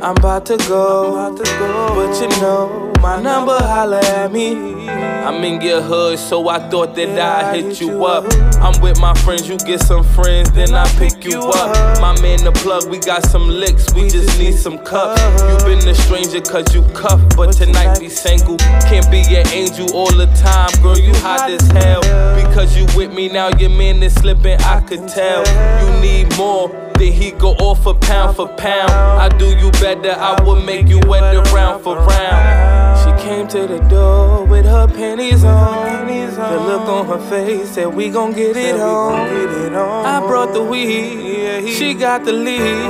I'm 0.00 0.16
about 0.16 0.46
to 0.46 0.56
go, 0.68 1.34
but 1.36 2.20
you 2.20 2.28
know 2.40 2.92
my 3.00 3.20
number, 3.20 3.56
holla 3.58 4.00
at 4.00 4.32
me. 4.32 4.88
I'm 4.88 5.42
in 5.44 5.60
your 5.60 5.82
hood, 5.82 6.18
so 6.18 6.48
I 6.48 6.58
thought 6.68 6.94
that 6.96 7.18
I'd 7.18 7.56
hit 7.56 7.80
you 7.80 8.04
up. 8.04 8.24
I'm 8.60 8.80
with 8.80 8.98
my 9.00 9.14
friends, 9.14 9.48
you 9.48 9.58
get 9.58 9.80
some 9.80 10.02
friends, 10.02 10.50
then 10.52 10.74
I 10.74 10.88
pick 10.96 11.24
you 11.24 11.40
up. 11.40 12.00
My 12.00 12.20
man, 12.20 12.42
the 12.42 12.52
plug, 12.52 12.88
we 12.88 12.98
got 12.98 13.22
some 13.24 13.48
licks, 13.48 13.92
we 13.94 14.08
just 14.08 14.38
need 14.38 14.54
some 14.54 14.78
cups. 14.78 15.20
You 15.42 15.66
been 15.66 15.86
a 15.88 15.94
stranger 15.94 16.40
cause 16.40 16.74
you 16.74 16.82
cuff, 16.94 17.20
but 17.36 17.52
tonight 17.52 17.98
we 18.00 18.08
single. 18.08 18.56
Can't 18.88 19.10
be 19.10 19.20
an 19.36 19.46
angel 19.48 19.92
all 19.94 20.10
the 20.10 20.26
time, 20.36 20.70
girl, 20.82 20.98
you 20.98 21.12
hot 21.16 21.50
as 21.50 21.66
hell. 21.72 22.00
Because 22.34 22.76
you 22.76 22.86
with 22.96 23.12
me 23.12 23.28
now, 23.28 23.48
your 23.58 23.70
man 23.70 24.02
is 24.02 24.14
slipping, 24.14 24.58
I 24.60 24.80
could 24.80 25.06
tell. 25.08 25.44
You 25.84 26.00
need 26.00 26.36
more. 26.36 26.87
Then 26.98 27.12
he 27.12 27.30
go 27.30 27.52
off 27.52 27.86
a 27.86 27.94
pound 27.94 28.36
for 28.36 28.48
pound. 28.48 28.90
I 28.90 29.28
do 29.28 29.56
you 29.56 29.70
better, 29.72 30.10
I 30.10 30.42
will 30.42 30.60
make 30.60 30.88
you 30.88 31.00
wet 31.06 31.34
around 31.34 31.82
for 31.82 31.96
round. 31.96 32.98
She 32.98 33.24
came 33.24 33.46
to 33.48 33.68
the 33.68 33.78
door 33.88 34.44
with 34.44 34.64
her 34.64 34.88
panties 34.88 35.44
on. 35.44 36.08
The 36.08 36.58
look 36.58 36.88
on 36.88 37.06
her 37.06 37.20
face 37.30 37.70
said 37.70 37.94
we 37.94 38.10
gon' 38.10 38.32
get 38.32 38.56
it 38.56 38.80
on. 38.80 39.74
I 40.06 40.18
brought 40.26 40.52
the 40.52 40.62
weed, 40.62 41.72
she 41.72 41.94
got 41.94 42.24
the 42.24 42.32
lead. 42.32 42.84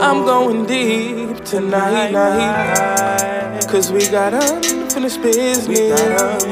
I'm 0.00 0.24
going 0.24 0.66
deep 0.66 1.44
tonight. 1.44 2.12
Cause 3.68 3.90
we 3.90 4.08
got 4.10 4.32
unfinished 4.32 5.22
business. 5.22 6.44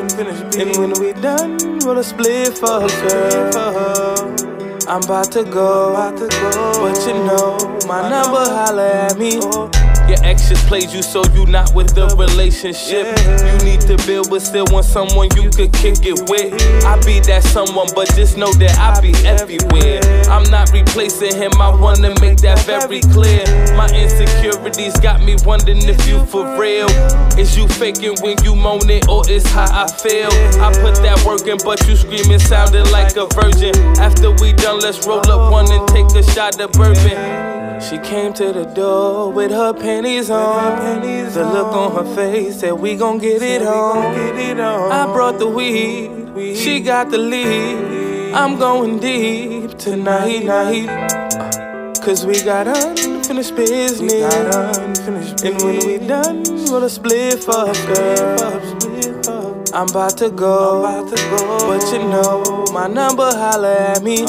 And 0.57 0.77
when 0.77 0.93
we 1.01 1.13
done, 1.21 1.59
a 1.89 2.05
split 2.05 2.59
for 2.59 2.89
her. 2.89 4.08
I'm 4.89 5.03
about 5.03 5.31
to 5.33 5.45
go, 5.45 5.93
but 5.93 7.07
you 7.07 7.13
know 7.13 7.59
my 7.87 8.09
number, 8.09 8.45
holla 8.45 8.89
at 9.11 9.19
me. 9.19 9.39
Your 10.09 10.17
ex 10.25 10.49
just 10.49 10.67
played 10.67 10.91
you, 10.91 11.03
so 11.03 11.23
you 11.35 11.45
not 11.47 11.75
with 11.75 11.95
the 11.95 12.09
relationship. 12.17 13.05
You 13.45 13.57
need 13.65 13.83
to 13.83 13.97
build, 14.07 14.31
but 14.31 14.41
still 14.41 14.65
want 14.71 14.87
someone 14.87 15.29
you 15.37 15.51
could 15.51 15.73
kick 15.73 16.01
it 16.01 16.17
with. 16.33 16.57
I 16.85 16.97
be 17.05 17.21
that 17.29 17.45
someone, 17.45 17.89
but 17.95 18.09
just 18.17 18.37
know 18.37 18.51
that 18.55 18.73
I 18.81 18.99
be 19.01 19.13
everywhere. 19.27 20.01
I'm 20.33 20.49
not 20.51 20.73
replacing 20.73 21.37
him, 21.37 21.53
I 21.61 21.69
wanna 21.69 22.17
make 22.21 22.41
that 22.41 22.59
very 22.65 23.01
clear. 23.13 23.45
My 23.77 23.89
insecurities 23.93 24.99
got 25.01 25.21
me 25.21 25.37
wondering 25.45 25.85
if 25.85 26.01
you 26.09 26.25
for 26.25 26.57
real. 26.57 26.89
Is 27.37 27.57
you 27.57 27.69
faking 27.69 28.17
when 28.23 28.37
you 28.43 28.57
moan 28.57 28.89
it, 28.89 29.09
or 29.09 29.29
is 29.29 29.45
how 29.53 29.69
I 29.69 29.87
feel? 30.01 30.33
I 30.65 30.73
put 30.81 30.97
that 31.05 31.21
work 31.27 31.47
in, 31.47 31.59
but 31.65 31.87
you 31.87 31.97
screaming 31.97 32.41
sounding 32.41 32.89
like 32.91 33.17
a 33.17 33.27
virgin. 33.37 33.77
After 34.01 34.33
we 34.41 34.53
done, 34.55 34.81
let's 34.81 35.07
roll 35.07 35.21
up 35.31 35.53
one 35.53 35.71
and 35.71 35.87
take 35.89 36.09
a 36.17 36.23
shot 36.33 36.59
of 36.61 36.73
bourbon. 36.73 37.58
She 37.81 37.99
came 37.99 38.33
to 38.35 38.53
the 38.53 38.65
door 38.75 39.33
with 39.33 39.51
her 39.51 39.73
panties 39.73 40.31
on. 40.31 41.01
The 41.01 41.45
look 41.45 41.73
on 41.73 41.95
her 41.95 42.15
face 42.15 42.61
said 42.61 42.73
we 42.73 42.97
gon' 42.97 43.19
get 43.19 43.43
it 43.43 43.63
on. 43.63 44.61
I 44.91 45.13
brought 45.13 45.39
the 45.39 45.47
weed, 45.47 46.57
she 46.57 46.81
got 46.81 47.11
the 47.11 47.19
lead. 47.19 48.35
I'm 48.35 48.59
going 48.59 48.99
deep 48.99 49.79
tonight. 49.79 50.47
Cause 52.03 52.27
we 52.27 52.43
got 52.43 52.67
unfinished 52.67 53.55
business. 53.55 54.35
And 55.45 55.63
when 55.63 55.87
we 55.87 55.99
done, 55.99 56.43
a 56.43 56.89
split 56.89 57.49
up, 57.49 57.77
girl. 57.87 58.89
I'm 59.75 59.89
about 59.89 60.17
to 60.19 60.31
go, 60.31 60.83
but 61.11 61.93
you 61.93 61.99
know 61.99 62.65
my 62.73 62.89
number, 62.89 63.31
holla 63.31 63.95
at 63.95 64.03
me. 64.03 64.27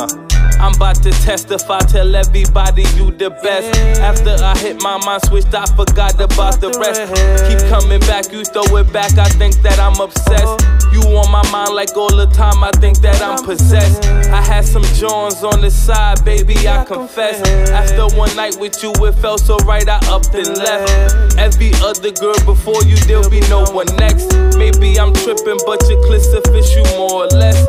I'm 0.59 0.75
about 0.75 1.01
to 1.03 1.11
testify, 1.11 1.79
tell 1.79 2.13
everybody 2.15 2.83
you 2.95 3.11
the 3.11 3.29
best. 3.29 3.79
After 3.99 4.35
I 4.43 4.57
hit 4.57 4.81
my 4.81 4.97
mind 5.05 5.23
switched, 5.25 5.53
I 5.53 5.65
forgot 5.75 6.15
about 6.19 6.59
the 6.59 6.69
rest. 6.79 7.07
Keep 7.47 7.69
coming 7.69 8.01
back, 8.01 8.31
you 8.31 8.43
throw 8.43 8.77
it 8.77 8.91
back, 8.91 9.17
I 9.17 9.29
think 9.29 9.55
that 9.61 9.79
I'm 9.79 9.99
obsessed. 9.99 10.78
You 10.91 11.01
on 11.17 11.31
my 11.31 11.43
mind 11.51 11.75
like 11.75 11.95
all 11.95 12.15
the 12.15 12.25
time, 12.27 12.63
I 12.63 12.71
think 12.79 12.99
that 12.99 13.21
I'm 13.21 13.43
possessed. 13.43 14.05
I 14.29 14.41
had 14.41 14.65
some 14.65 14.83
Johns 14.95 15.43
on 15.43 15.61
the 15.61 15.71
side, 15.71 16.23
baby, 16.25 16.67
I 16.67 16.83
confess. 16.83 17.41
After 17.69 18.07
one 18.17 18.35
night 18.35 18.57
with 18.59 18.81
you, 18.83 18.91
it 19.05 19.13
felt 19.13 19.41
so 19.41 19.57
right, 19.65 19.87
I 19.87 19.99
upped 20.09 20.33
and 20.33 20.57
left. 20.57 21.37
Every 21.37 21.71
other 21.81 22.11
girl 22.11 22.39
before 22.45 22.83
you, 22.83 22.95
there'll 23.07 23.29
be 23.29 23.41
no 23.49 23.63
one 23.71 23.87
next. 23.97 24.33
Maybe 24.57 24.99
I'm 24.99 25.13
tripping, 25.13 25.59
but 25.65 25.81
your 25.89 26.01
clips 26.05 26.29
fish 26.49 26.75
you 26.75 26.83
more 26.97 27.25
or 27.25 27.27
less. 27.27 27.67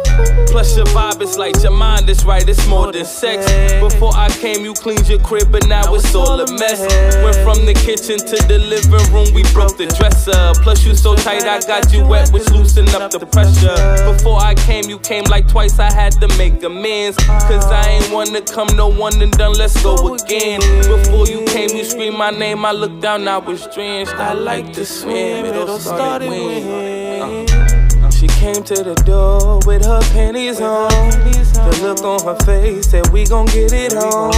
Plus 0.50 0.76
your 0.76 0.86
vibe 0.86 1.22
is 1.22 1.38
like 1.38 1.62
your 1.62 1.72
mind 1.72 2.08
is 2.08 2.24
right, 2.24 2.46
it's 2.48 2.66
more 2.66 2.90
than 2.92 3.04
sex. 3.04 3.46
Before 3.80 4.12
I 4.14 4.28
came, 4.28 4.64
you 4.64 4.74
cleaned 4.74 5.08
your 5.08 5.20
crib, 5.20 5.52
but 5.52 5.66
now 5.68 5.94
it's 5.94 6.14
all 6.14 6.40
a 6.40 6.50
mess. 6.58 6.80
Went 7.22 7.36
from 7.44 7.66
the 7.66 7.74
kitchen 7.74 8.18
to 8.18 8.36
the 8.48 8.58
living 8.58 9.12
room, 9.12 9.32
we 9.34 9.42
broke 9.52 9.76
the 9.76 9.86
dresser. 9.98 10.52
Plus 10.62 10.84
you 10.84 10.94
so 10.94 11.14
tight, 11.14 11.44
I 11.44 11.60
got 11.60 11.92
you 11.92 12.04
wet, 12.04 12.32
which 12.32 12.48
loosened 12.50 12.88
up 12.90 13.09
the 13.18 13.26
pressure. 13.26 14.12
Before 14.12 14.38
I 14.38 14.54
came, 14.54 14.84
you 14.84 14.98
came 14.98 15.24
like 15.24 15.48
twice, 15.48 15.78
I 15.78 15.92
had 15.92 16.12
to 16.20 16.28
make 16.38 16.62
amends. 16.62 17.16
Cause 17.16 17.66
I 17.66 17.88
ain't 17.88 18.12
wanna 18.12 18.42
come, 18.42 18.68
no 18.76 18.88
one 18.88 19.20
and 19.20 19.32
done, 19.32 19.54
let's 19.54 19.82
go 19.82 20.14
again. 20.14 20.60
Before 20.86 21.26
you 21.26 21.44
came, 21.46 21.70
you 21.70 21.84
screamed 21.84 22.16
my 22.16 22.30
name, 22.30 22.64
I 22.64 22.72
looked 22.72 23.00
down, 23.00 23.26
I 23.26 23.38
was 23.38 23.66
drenched. 23.74 24.14
I 24.14 24.34
like 24.34 24.72
to 24.74 24.84
swim, 24.84 25.46
it 25.46 25.56
all 25.56 25.78
started 25.78 26.28
when. 26.28 26.90
Uh, 27.20 28.10
she 28.10 28.26
came 28.28 28.62
to 28.62 28.82
the 28.82 28.94
door 29.06 29.60
with 29.66 29.84
her 29.84 30.00
panties 30.12 30.60
on. 30.60 30.90
The 30.90 31.78
look 31.82 32.02
on 32.04 32.24
her 32.24 32.44
face 32.44 32.90
said 32.90 33.08
we 33.08 33.24
gon' 33.26 33.46
get 33.46 33.72
it 33.72 33.94
on. 33.94 34.34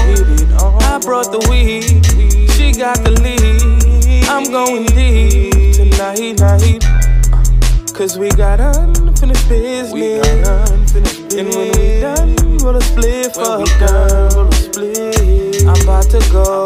I 0.83 0.99
brought 0.99 1.31
the 1.33 1.39
weed, 1.51 2.05
she 2.53 2.73
got 2.73 2.99
the 3.05 3.11
lead. 3.11 4.25
I'm 4.29 4.51
going 4.51 4.87
deep 4.87 5.75
tonight. 5.75 7.02
Cause 7.95 8.19
we 8.19 8.31
got 8.31 8.59
unfinished 8.59 9.49
business. 9.49 10.49
unfinished 10.49 11.33
And 11.35 11.49
when 11.55 11.71
we 11.79 12.01
done, 12.01 12.57
roll 12.59 12.77
a 12.77 12.81
split 12.81 13.35
for 13.35 13.61
her, 13.61 13.79
girl. 13.79 14.51
I'm 15.69 15.81
about 15.83 16.11
to 16.11 16.19
go, 16.33 16.65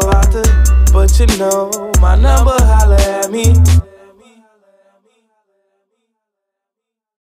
but 0.91 1.19
you 1.19 1.27
know 1.37 1.69
my 2.01 2.15
number, 2.15 2.55
holla 2.59 2.97
at 2.99 3.29
me. 3.29 3.53